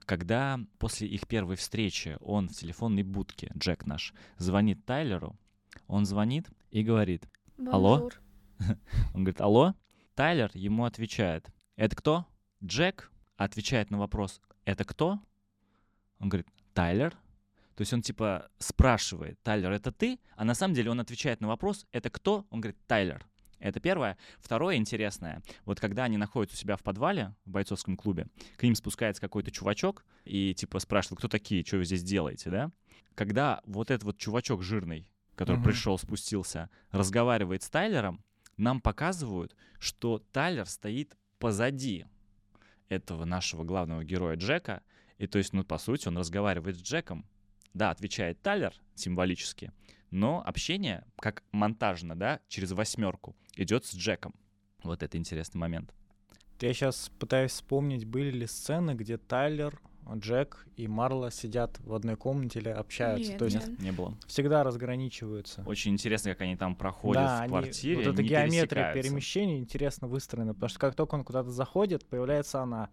[0.00, 5.36] Когда после их первой встречи он в телефонной будке, Джек наш, звонит Тайлеру,
[5.86, 7.28] он звонит и говорит,
[7.70, 8.08] Алло?
[9.14, 9.74] Он говорит, алло?
[10.14, 12.26] Тайлер ему отвечает, это кто?
[12.62, 15.18] Джек отвечает на вопрос, это кто?
[16.18, 16.46] Он говорит,
[16.80, 17.10] Тайлер.
[17.74, 20.18] То есть он типа спрашивает, Тайлер, это ты?
[20.36, 22.46] А на самом деле он отвечает на вопрос, это кто?
[22.50, 23.26] Он говорит, Тайлер.
[23.58, 24.16] Это первое.
[24.38, 25.42] Второе интересное.
[25.66, 29.50] Вот когда они находятся у себя в подвале в бойцовском клубе, к ним спускается какой-то
[29.50, 32.70] чувачок и типа спрашивает, кто такие, что вы здесь делаете, да?
[33.14, 35.64] Когда вот этот вот чувачок жирный, который Мгм.
[35.64, 38.24] пришел, спустился, разговаривает с Тайлером,
[38.56, 42.06] нам показывают, что Тайлер стоит позади
[42.88, 44.82] этого нашего главного героя Джека.
[45.20, 47.26] И то есть, ну, по сути, он разговаривает с Джеком.
[47.74, 49.70] Да, отвечает Тайлер символически,
[50.10, 54.34] но общение, как монтажно, да, через восьмерку, идет с Джеком.
[54.82, 55.94] Вот это интересный момент.
[56.60, 59.78] Я сейчас пытаюсь вспомнить, были ли сцены, где Тайлер,
[60.16, 63.30] Джек и Марла сидят в одной комнате или общаются.
[63.32, 63.78] Нет, То есть нет.
[63.78, 64.16] Не было.
[64.26, 65.62] всегда разграничиваются.
[65.66, 67.96] Очень интересно, как они там проходят да, в они- квартире.
[68.04, 72.88] вот эта геометрия перемещений интересно выстроена, потому что как только он куда-то заходит, появляется она,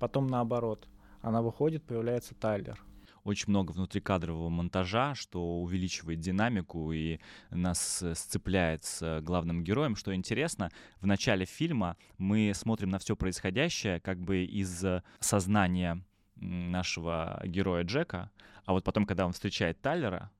[0.00, 0.88] потом наоборот.
[1.22, 2.78] Она выходит, появляется Тайлер.
[3.24, 9.94] очень много внутрикадрового монтажа, что увеличивает динамику и нас э, сцепляет с э, главным героем.
[9.96, 16.02] Что интересно, в начале фильма мы смотрим на все происходящее как бы из э, сознания
[16.36, 18.30] нашего героя Джека,
[18.64, 20.30] а вот потом, когда он встречает Тайлера,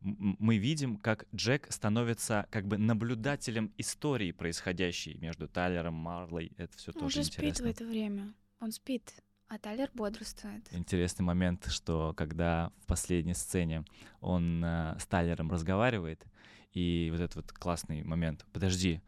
[0.00, 6.52] мы видим, как Джек становится как бы наблюдателем истории, происходящей между Тайлером, Марлой.
[6.56, 7.68] Это все Он тоже же спит в интересно.
[7.68, 8.32] это время.
[8.60, 9.12] Он спит,
[9.48, 10.66] а Тайлер бодрствует.
[10.72, 13.84] Интересный момент, что когда в последней сцене
[14.20, 16.24] он э, с Тайлером разговаривает,
[16.72, 19.00] и вот этот вот классный момент, подожди,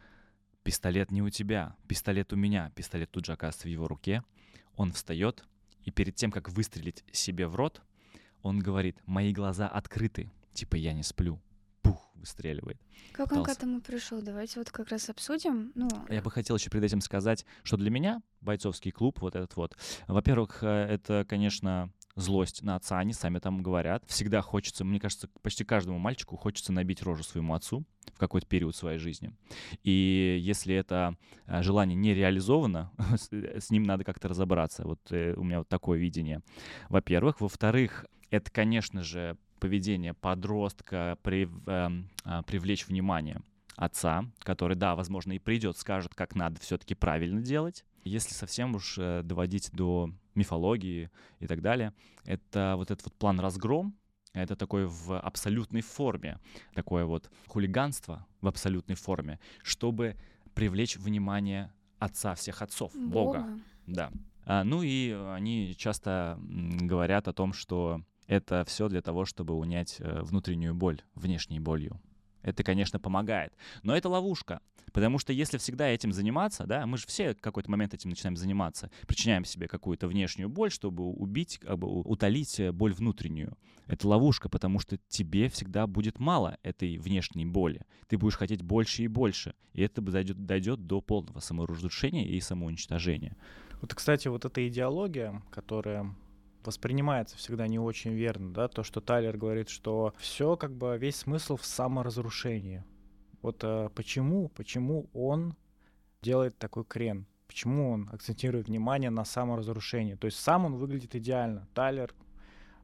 [0.62, 4.24] пистолет не у тебя, пистолет у меня, пистолет тут же оказывается в его руке,
[4.76, 5.44] он встает,
[5.84, 7.82] и перед тем, как выстрелить себе в рот,
[8.42, 11.38] он говорит, мои глаза открыты, типа я не сплю.
[12.20, 12.78] Выстреливает.
[13.12, 14.20] Как он к этому пришел?
[14.20, 15.72] Давайте вот как раз обсудим.
[15.74, 15.88] Ну...
[16.08, 19.76] Я бы хотел еще перед этим сказать, что для меня бойцовский клуб, вот этот вот,
[20.06, 24.04] во-первых, э, это, конечно, злость на отца, они сами там говорят.
[24.06, 28.76] Всегда хочется, мне кажется, почти каждому мальчику хочется набить рожу своему отцу в какой-то период
[28.76, 29.32] своей жизни.
[29.82, 31.16] И если это
[31.46, 32.92] э, желание не реализовано,
[33.30, 34.84] с ним надо как-то разобраться.
[34.84, 36.42] Вот э, у меня вот такое видение.
[36.88, 37.40] Во-первых.
[37.40, 43.42] Во-вторых, это, конечно же, поведение подростка при, э, привлечь внимание
[43.76, 47.84] отца, который, да, возможно, и придет, скажет, как надо все-таки правильно делать.
[48.04, 51.92] Если совсем уж э, доводить до мифологии и так далее,
[52.24, 53.94] это вот этот вот план разгром,
[54.32, 56.38] это такое в абсолютной форме,
[56.74, 60.16] такое вот хулиганство в абсолютной форме, чтобы
[60.54, 63.40] привлечь внимание отца всех отцов, Бога.
[63.40, 63.58] Бога.
[63.86, 64.10] Да.
[64.44, 69.96] А, ну и они часто говорят о том, что это все для того, чтобы унять
[69.98, 72.00] э, внутреннюю боль, внешней болью.
[72.42, 73.52] Это, конечно, помогает.
[73.82, 74.60] Но это ловушка.
[74.92, 78.36] Потому что если всегда этим заниматься, да, мы же все в какой-то момент этим начинаем
[78.36, 83.58] заниматься, причиняем себе какую-то внешнюю боль, чтобы убить, как бы утолить э, боль внутреннюю.
[83.88, 87.82] Это ловушка, потому что тебе всегда будет мало этой внешней боли.
[88.06, 89.54] Ты будешь хотеть больше и больше.
[89.72, 93.36] И это дойдет, дойдет до полного саморазрушения и самоуничтожения.
[93.80, 96.14] Вот, кстати, вот эта идеология, которая
[96.64, 101.16] воспринимается всегда не очень верно, да, то, что Тайлер говорит, что все как бы весь
[101.16, 102.84] смысл в саморазрушении.
[103.42, 105.56] Вот а, почему, почему он
[106.22, 107.26] делает такой крен?
[107.46, 110.14] Почему он акцентирует внимание на саморазрушении?
[110.14, 111.66] То есть сам он выглядит идеально.
[111.74, 112.14] Тайлер,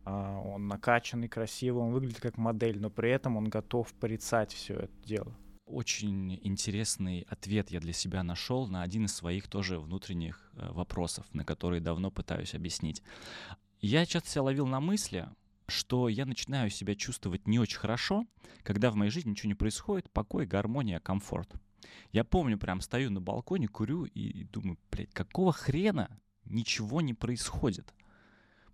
[0.05, 4.74] а, он накачанный, красивый, он выглядит как модель, но при этом он готов порицать все
[4.74, 5.35] это дело.
[5.66, 11.27] Очень интересный ответ я для себя нашел на один из своих тоже внутренних э, вопросов,
[11.33, 13.03] на которые давно пытаюсь объяснить.
[13.81, 15.29] Я часто себя ловил на мысли,
[15.68, 18.27] что я начинаю себя чувствовать не очень хорошо,
[18.62, 21.53] когда в моей жизни ничего не происходит, покой, гармония, комфорт.
[22.12, 27.95] Я помню, прям стою на балконе, курю и думаю, блядь, какого хрена ничего не происходит?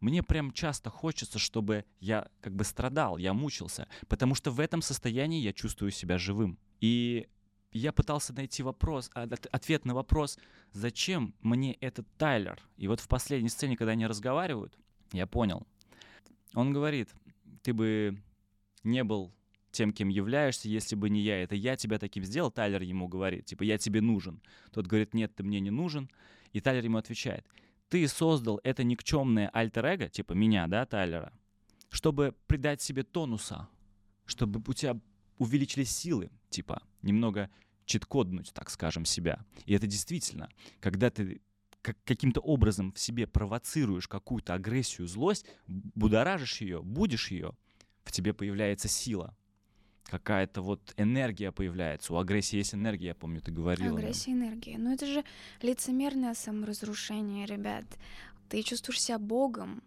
[0.00, 4.82] Мне прям часто хочется, чтобы я как бы страдал, я мучился, потому что в этом
[4.82, 6.58] состоянии я чувствую себя живым.
[6.80, 7.28] И
[7.70, 10.38] я пытался найти вопрос, а, ответ на вопрос,
[10.72, 12.60] зачем мне этот Тайлер?
[12.76, 14.76] И вот в последней сцене, когда они разговаривают,
[15.12, 15.66] я понял.
[16.54, 17.08] Он говорит,
[17.62, 18.20] ты бы
[18.84, 19.32] не был
[19.70, 21.42] тем, кем являешься, если бы не я.
[21.42, 24.42] Это я тебя таким сделал, Тайлер ему говорит, типа, я тебе нужен.
[24.70, 26.10] Тот говорит, нет, ты мне не нужен.
[26.52, 27.46] И Тайлер ему отвечает,
[27.88, 31.32] ты создал это никчемное альтер-эго, типа меня, да, Тайлера,
[31.90, 33.68] чтобы придать себе тонуса,
[34.26, 34.98] чтобы у тебя
[35.38, 37.50] увеличились силы, типа, немного
[37.84, 39.44] читкоднуть, так скажем, себя.
[39.64, 40.48] И это действительно,
[40.80, 41.40] когда ты
[41.82, 47.52] как, каким-то образом в себе провоцируешь какую-то агрессию, злость, будоражишь ее, будешь ее,
[48.04, 49.36] в тебе появляется сила.
[50.04, 52.12] Какая-то вот энергия появляется.
[52.12, 53.98] У агрессии есть энергия, я помню, ты говорила.
[53.98, 54.78] Агрессия, энергия.
[54.78, 55.24] Но это же
[55.60, 57.84] лицемерное саморазрушение, ребят.
[58.48, 59.82] Ты чувствуешь себя богом,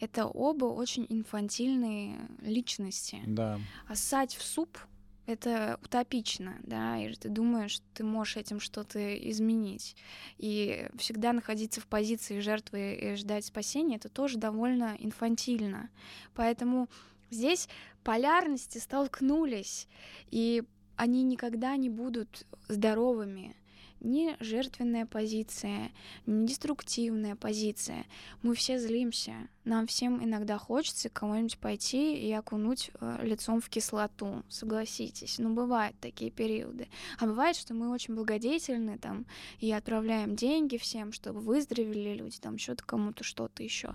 [0.00, 3.20] это оба очень инфантильные личности.
[3.26, 3.58] Да.
[3.88, 4.78] А ссать в суп
[5.26, 9.96] это утопично, да, и ты думаешь, что ты можешь этим что-то изменить.
[10.38, 15.88] И всегда находиться в позиции жертвы и ждать спасения, это тоже довольно инфантильно.
[16.34, 16.88] Поэтому
[17.30, 17.68] здесь
[18.02, 19.88] полярности столкнулись,
[20.30, 20.62] и
[20.96, 23.56] они никогда не будут здоровыми
[24.04, 25.90] не жертвенная позиция,
[26.26, 28.06] не деструктивная позиция.
[28.42, 29.34] Мы все злимся.
[29.64, 35.38] Нам всем иногда хочется кого-нибудь пойти и окунуть э, лицом в кислоту, согласитесь.
[35.38, 36.88] Ну, бывают такие периоды.
[37.18, 39.24] А бывает, что мы очень благодетельны там
[39.60, 43.94] и отправляем деньги всем, чтобы выздоровели люди, там что-то кому-то что-то еще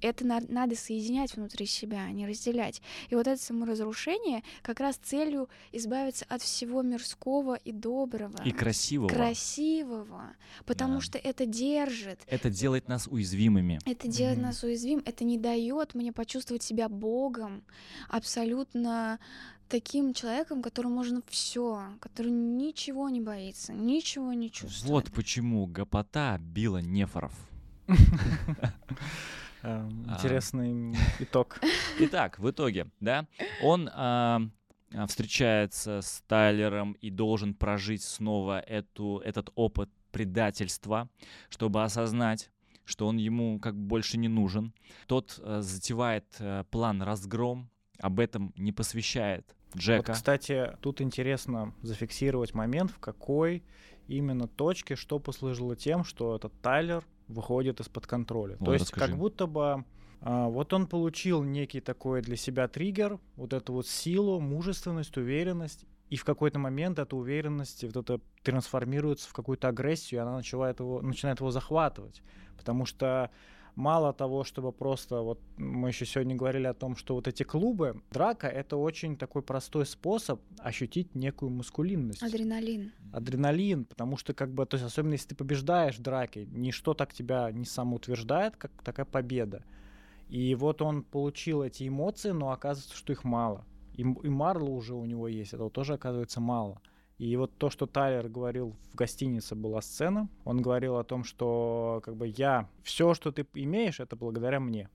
[0.00, 2.82] это на- надо соединять внутри себя, а не разделять.
[3.10, 8.42] И вот это саморазрушение как раз целью избавиться от всего мирского и доброго.
[8.44, 9.08] И красивого.
[9.08, 10.34] Красивого.
[10.66, 11.00] Потому да.
[11.00, 12.20] что это держит.
[12.26, 13.78] Это делает нас уязвимыми.
[13.84, 14.42] Это делает mm-hmm.
[14.42, 15.02] нас уязвим.
[15.04, 17.64] Это не дает мне почувствовать себя Богом,
[18.08, 19.18] абсолютно
[19.68, 24.90] таким человеком, которому можно все, который ничего не боится, ничего не чувствует.
[24.90, 27.32] Вот почему гопота била нефоров.
[29.64, 30.04] Эм.
[30.10, 31.58] Интересный итог.
[31.98, 33.26] Итак, в итоге, да,
[33.62, 34.42] он а,
[35.08, 41.08] встречается с Тайлером и должен прожить снова эту, этот опыт предательства,
[41.48, 42.50] чтобы осознать,
[42.84, 44.74] что он ему как бы больше не нужен.
[45.06, 50.08] Тот э, затевает э, план разгром, об этом не посвящает Джека.
[50.08, 53.64] Вот, кстати, тут интересно зафиксировать момент, в какой
[54.08, 58.56] именно точке что послужило тем, что этот Тайлер выходит из-под контроля.
[58.58, 59.10] Вот, То есть расскажи.
[59.12, 59.84] как будто бы
[60.26, 65.84] А, вот он получил некий такой для себя триггер, вот эту вот силу, мужественность, уверенность,
[66.08, 70.80] и в какой-то момент эта уверенность вот это трансформируется в какую-то агрессию, и она начинает
[70.80, 72.22] его, начинает его захватывать.
[72.56, 73.30] Потому что
[73.76, 78.00] мало того, чтобы просто, вот мы еще сегодня говорили о том, что вот эти клубы,
[78.10, 82.22] драка— это очень такой простой способ ощутить некую мускулинность.
[82.22, 82.92] Адреналин.
[83.12, 87.12] Адреналин, потому что как бы, то есть особенно если ты побеждаешь в драке, ничто так
[87.12, 89.64] тебя не самоутверждает, как такая победа.
[90.28, 93.64] И вот он получил эти эмоции, но оказывается, что их мало.
[93.94, 96.80] И, и Марла уже у него есть, этого тоже оказывается мало.
[97.18, 102.02] И вот то, что Тайлер говорил в гостинице была сцена, он говорил о том, что
[102.04, 104.88] как бы я все, что ты имеешь, это благодаря мне.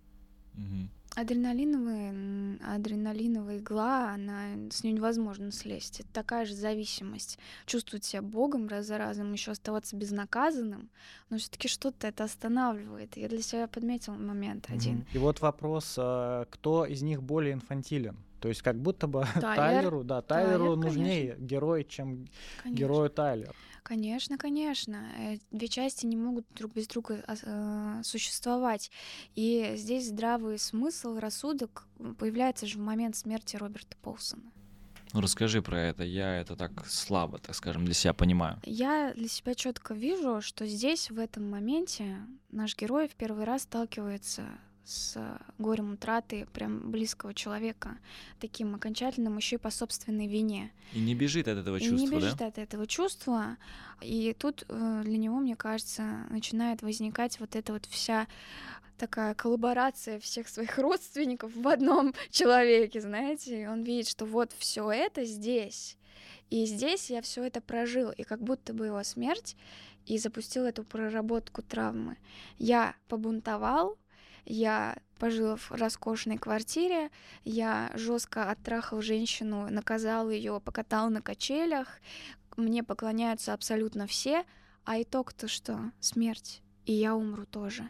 [1.15, 6.01] Адреналиновая, адреналиновая игла, она с нее невозможно слезть.
[6.01, 7.39] Это такая же зависимость.
[7.65, 10.89] Чувствовать себя Богом раз за разом, еще оставаться безнаказанным,
[11.30, 13.17] но все-таки что-то это останавливает.
[13.17, 15.05] Я для себя подметил момент один.
[15.11, 18.17] И вот вопрос, а, кто из них более инфантилен?
[18.39, 19.55] То есть как будто бы Тайлер.
[19.55, 22.27] Тайлеру, да, Тайлеру Тайлер, нужнее герой, чем
[22.63, 22.79] Конечно.
[22.79, 23.55] герою Тайлер.
[23.83, 25.07] Конечно, конечно.
[25.17, 28.91] Э, Две части не могут друг без друга ос- э, существовать.
[29.35, 31.87] И здесь здравый смысл, рассудок
[32.19, 34.43] появляется же в момент смерти Роберта Полсона.
[35.11, 36.03] Ну, расскажи про это.
[36.03, 38.59] Я это так слабо, так скажем, для себя понимаю.
[38.63, 42.17] Я для себя четко вижу, что здесь, в этом моменте,
[42.51, 44.45] наш герой в первый раз сталкивается
[44.89, 47.97] с горем утраты прям близкого человека,
[48.39, 50.71] таким окончательным еще и по собственной вине.
[50.93, 52.47] И не бежит от этого И чувства, не бежит да?
[52.47, 53.57] от этого чувства.
[54.01, 58.27] И тут э, для него, мне кажется, начинает возникать вот эта вот вся
[58.97, 63.63] такая коллаборация всех своих родственников в одном человеке, знаете.
[63.63, 65.97] И он видит, что вот все это здесь.
[66.49, 68.11] И здесь я все это прожил.
[68.11, 69.55] И как будто бы его смерть
[70.05, 72.17] и запустил эту проработку травмы.
[72.57, 73.97] Я побунтовал,
[74.45, 77.09] я пожил в роскошной квартире,
[77.43, 81.87] я жестко оттрахал женщину, наказал ее, покатал на качелях,
[82.57, 84.43] мне поклоняются абсолютно все,
[84.85, 85.91] а итог-то что?
[85.99, 86.61] Смерть.
[86.85, 87.87] И я умру тоже.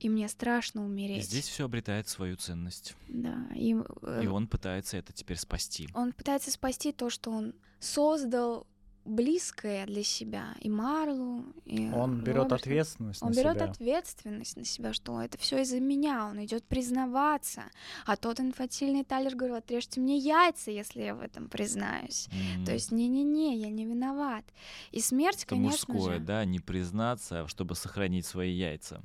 [0.00, 1.24] И мне страшно И умереть.
[1.24, 2.94] здесь все обретает свою ценность.
[3.08, 3.46] Да.
[3.54, 5.88] И, э, И он пытается это теперь спасти.
[5.94, 8.66] он пытается спасти то, что он создал
[9.04, 12.54] близкое для себя и Марлу, и Он берет Роберта.
[12.56, 13.64] ответственность Он на берет себя.
[13.70, 17.62] ответственность на себя, что это все из-за меня, он идет признаваться.
[18.06, 22.28] А тот инфантильный Тайлер говорил, отрежьте мне яйца, если я в этом признаюсь.
[22.58, 22.64] М.
[22.64, 24.44] То есть, не-не-не, я не виноват.
[24.90, 29.02] И смерть, это конечно мужское, же, да, не признаться, чтобы сохранить свои яйца.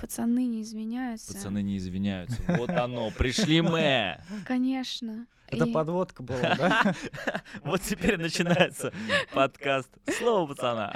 [0.00, 1.32] Пацаны не извиняются.
[1.34, 2.42] Пацаны не извиняются.
[2.48, 4.18] Вот оно, пришли мы.
[4.44, 5.26] Конечно.
[5.48, 6.94] Это И- подводка была, да?
[7.62, 8.92] Вот теперь начинается
[9.32, 10.94] подкаст «Слово пацана».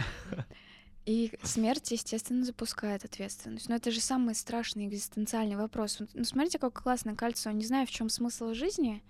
[1.07, 3.69] И смерть, естественно, запускает ответственность.
[3.69, 5.99] Но это же самый страшный экзистенциальный вопрос.
[6.15, 7.51] Ну, смотрите, как классно кольцо.
[7.53, 9.03] Не знаю, в чем смысл жизни,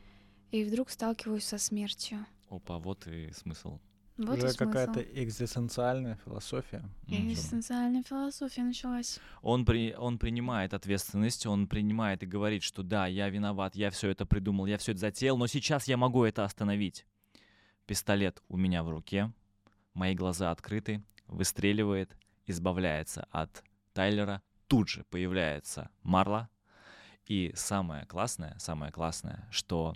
[0.50, 2.24] и вдруг сталкиваюсь со смертью.
[2.48, 3.78] Опа, вот и смысл.
[4.20, 6.84] Вот Уже какая-то экзистенциальная философия.
[7.06, 9.18] Экзистенциальная философия началась.
[9.40, 14.10] Он, при, он принимает ответственность, он принимает и говорит, что да, я виноват, я все
[14.10, 17.06] это придумал, я все это затеял, но сейчас я могу это остановить.
[17.86, 19.32] Пистолет у меня в руке,
[19.94, 22.14] мои глаза открыты, выстреливает,
[22.44, 23.64] избавляется от
[23.94, 26.50] Тайлера, тут же появляется Марла.
[27.24, 29.94] И самое классное, самое классное, что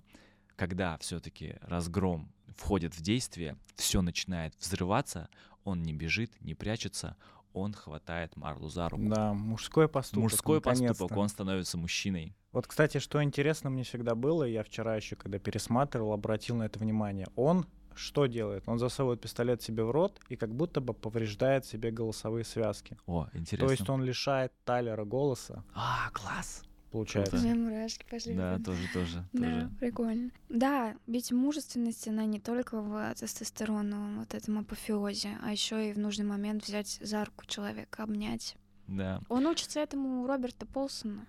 [0.56, 5.28] когда все-таки разгром входит в действие, все начинает взрываться,
[5.64, 7.16] он не бежит, не прячется,
[7.52, 9.04] он хватает Марлу за руку.
[9.06, 10.22] Да, мужской поступок.
[10.24, 12.34] Мужской поступок, он становится мужчиной.
[12.52, 16.78] Вот, кстати, что интересно мне всегда было, я вчера еще, когда пересматривал, обратил на это
[16.78, 17.26] внимание.
[17.36, 18.64] Он что делает?
[18.66, 22.98] Он засовывает пистолет себе в рот и как будто бы повреждает себе голосовые связки.
[23.06, 23.68] О, интересно.
[23.68, 26.64] То есть он лишает Тайлера голоса, А, класс.
[26.94, 27.36] Получается.
[27.36, 28.34] У меня мурашки пошли.
[28.34, 29.70] Да, тоже, тоже, Да, тоже.
[29.80, 30.30] прикольно.
[30.48, 35.98] Да, ведь мужественность, она не только в тестостероновом вот этом апофеозе, а еще и в
[35.98, 38.54] нужный момент взять за руку человека, обнять.
[38.86, 39.20] Да.
[39.28, 41.26] Он учится этому у Роберта Полсона.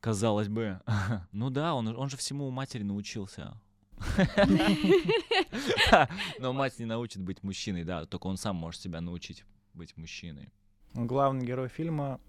[0.00, 0.80] Казалось бы.
[1.32, 3.54] Ну да, он, он же всему у матери научился.
[6.38, 10.52] Но мать не научит быть мужчиной, да, только он сам может себя научить быть мужчиной.
[10.92, 12.20] Главный герой фильма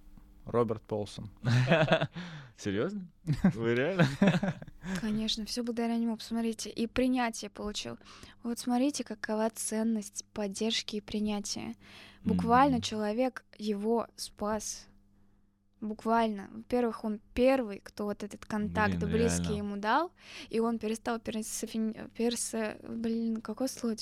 [0.50, 1.30] Роберт Полсон.
[2.58, 3.08] Серьезно?
[3.56, 4.06] Вы реально?
[5.02, 6.18] Конечно, все благодаря нему.
[6.18, 7.98] Посмотрите, и принятие получил.
[8.44, 11.76] Вот смотрите, какова ценность поддержки и принятия.
[12.26, 12.82] Буквально М.
[12.82, 14.86] человек его спас.
[15.80, 16.50] Буквально.
[16.52, 19.58] Во-первых, он первый, кто вот этот контакт Блин, близкий реально.
[19.58, 20.12] ему дал,
[20.50, 22.76] и он перестал персофи- персо...
[22.84, 23.96] Блин, какое слово?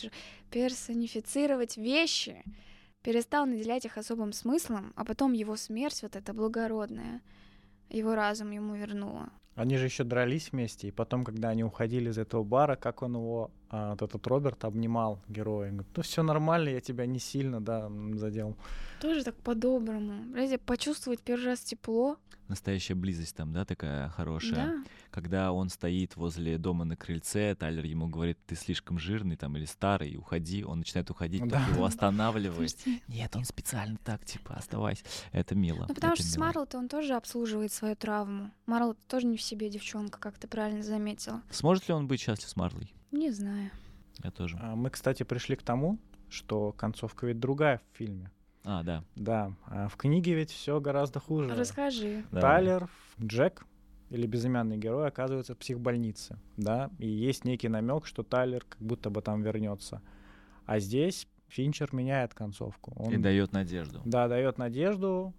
[0.49, 2.43] Персонифицировать вещи,
[3.03, 7.21] перестал наделять их особым смыслом, а потом его смерть вот эта благородная,
[7.89, 9.29] его разум ему вернуло.
[9.55, 13.15] Они же еще дрались вместе, и потом, когда они уходили из этого бара, как он
[13.15, 15.69] его, а, вот этот Роберт, обнимал героя.
[15.71, 18.55] Говорит, ну все нормально, я тебя не сильно, да, задел.
[19.01, 20.23] Тоже так по-доброму.
[20.31, 22.17] Знаете, почувствовать первый раз тепло.
[22.47, 24.55] Настоящая близость там, да, такая хорошая.
[24.55, 24.83] Да.
[25.11, 29.65] Когда он стоит возле дома на крыльце, Тайлер ему говорит, ты слишком жирный там или
[29.65, 30.63] старый, уходи.
[30.63, 31.65] Он начинает уходить, Да.
[31.67, 32.73] его останавливает.
[33.09, 35.03] Нет, он специально так, типа, оставайся.
[35.33, 35.85] Это мило.
[35.89, 36.45] Ну, потому это что с мило.
[36.45, 38.51] Марл-то он тоже обслуживает свою травму.
[38.65, 41.41] Марл тоже не в себе девчонка, как ты правильно заметила.
[41.51, 42.93] Сможет ли он быть счастлив с Марлой?
[43.11, 43.71] Не знаю.
[44.23, 44.57] Я тоже.
[44.61, 45.97] А Мы, кстати, пришли к тому,
[46.29, 48.31] что концовка ведь другая в фильме.
[48.63, 49.03] А, да.
[49.15, 51.55] Да, а в книге ведь все гораздо хуже.
[51.55, 52.23] Расскажи.
[52.31, 52.41] да.
[52.41, 52.89] Тайлер,
[53.21, 53.65] Джек
[54.09, 59.09] или безымянный герой оказывается в психбольнице, да, и есть некий намек, что Тайлер как будто
[59.09, 60.01] бы там вернется.
[60.65, 62.91] А здесь Финчер меняет концовку.
[62.97, 64.01] Он, И дает надежду.
[64.05, 65.33] да, дает надежду.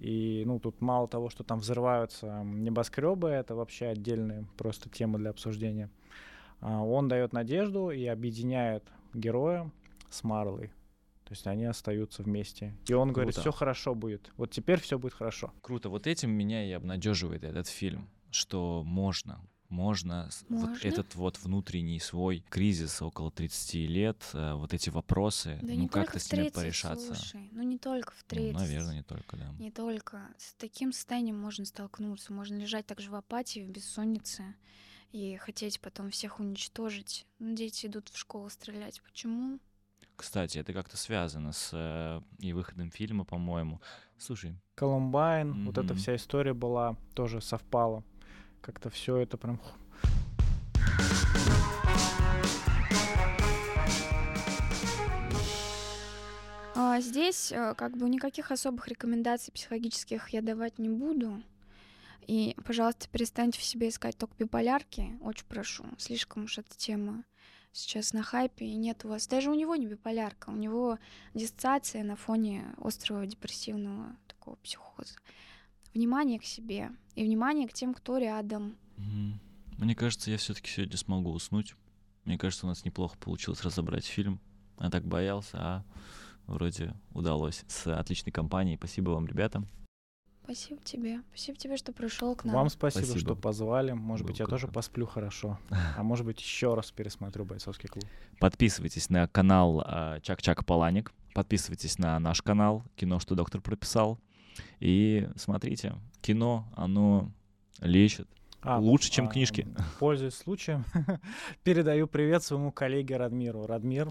[0.00, 5.30] И, ну, тут мало того, что там взрываются небоскребы, это вообще отдельная просто тема для
[5.30, 5.88] обсуждения.
[6.62, 9.70] А, Он дает надежду и объединяет героя
[10.10, 10.68] с Марлой.
[11.24, 12.74] То есть они остаются вместе.
[12.88, 13.40] И он говорит, Круто.
[13.40, 14.30] все хорошо будет.
[14.36, 15.52] Вот теперь все будет хорошо.
[15.62, 15.88] Круто.
[15.88, 19.40] Вот этим меня и обнадеживает этот фильм, что можно,
[19.70, 20.86] можно, с- вот Можно?
[20.88, 26.18] этот вот внутренний свой кризис около 30 лет, э, вот эти вопросы, Да ну как-то
[26.18, 27.14] с ними 30, порешаться.
[27.14, 27.48] слушай.
[27.52, 28.52] Ну не только в Ну, 30.
[28.54, 29.46] наверное, не только, да.
[29.58, 30.20] Не только.
[30.36, 32.34] С таким состоянием можно столкнуться.
[32.34, 34.54] Можно лежать также в апатии, в бессоннице
[35.12, 37.26] и хотеть потом всех уничтожить.
[37.38, 39.00] Ну, дети идут в школу стрелять.
[39.02, 39.58] Почему?
[40.16, 43.80] Кстати, это как-то связано с э, и выходом фильма, по-моему.
[44.18, 48.04] Слушай, Колумбайн, вот эта вся история была, тоже совпала.
[48.60, 49.60] Как-то все это прям...
[56.74, 61.42] А здесь э, как бы никаких особых рекомендаций психологических я давать не буду.
[62.26, 65.18] И, пожалуйста, перестаньте в себе искать только биполярки.
[65.20, 65.84] Очень прошу.
[65.98, 67.24] Слишком уж эта тема
[67.72, 69.26] сейчас на хайпе, и нет у вас...
[69.26, 70.98] Даже у него не биполярка, у него
[71.34, 75.14] диссоциация на фоне острого депрессивного такого психоза.
[75.94, 78.76] Внимание к себе и внимание к тем, кто рядом.
[79.78, 81.74] Мне кажется, я все-таки сегодня смогу уснуть.
[82.24, 84.40] Мне кажется, у нас неплохо получилось разобрать фильм.
[84.78, 85.84] Я так боялся, а
[86.46, 87.64] вроде удалось.
[87.68, 88.76] С отличной компанией.
[88.76, 89.64] Спасибо вам, ребята.
[90.44, 91.20] Спасибо тебе.
[91.28, 92.54] Спасибо тебе, что пришел к нам.
[92.54, 93.20] Вам спасибо, Спасибо.
[93.20, 93.92] что позвали.
[93.92, 95.58] Может Было быть, я тоже посплю хорошо.
[95.96, 98.04] А может быть, еще раз пересмотрю бойцовский клуб.
[98.40, 101.12] Подписывайтесь на канал а, Чак-Чак Паланик.
[101.34, 104.18] Подписывайтесь на наш канал «Кино, что доктор прописал».
[104.80, 107.30] И смотрите, кино, оно
[107.80, 108.28] лечит.
[108.60, 109.66] А, Лучше, чем а, книжки.
[109.98, 110.84] Пользуясь случаем,
[111.64, 113.66] передаю привет своему коллеге Радмиру.
[113.66, 114.10] Радмир,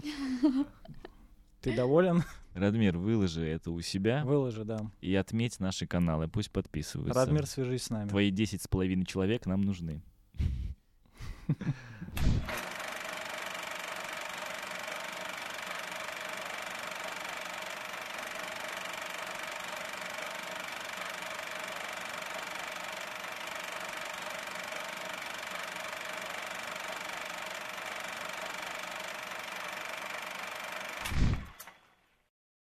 [1.60, 2.22] ты доволен?
[2.54, 4.90] Радмир, выложи это у себя Выложи, да.
[5.00, 6.28] и отметь наши каналы.
[6.28, 7.18] Пусть подписываются.
[7.18, 8.08] Радмир, свяжись с нами.
[8.08, 10.02] Твои 10 с половиной человек нам нужны.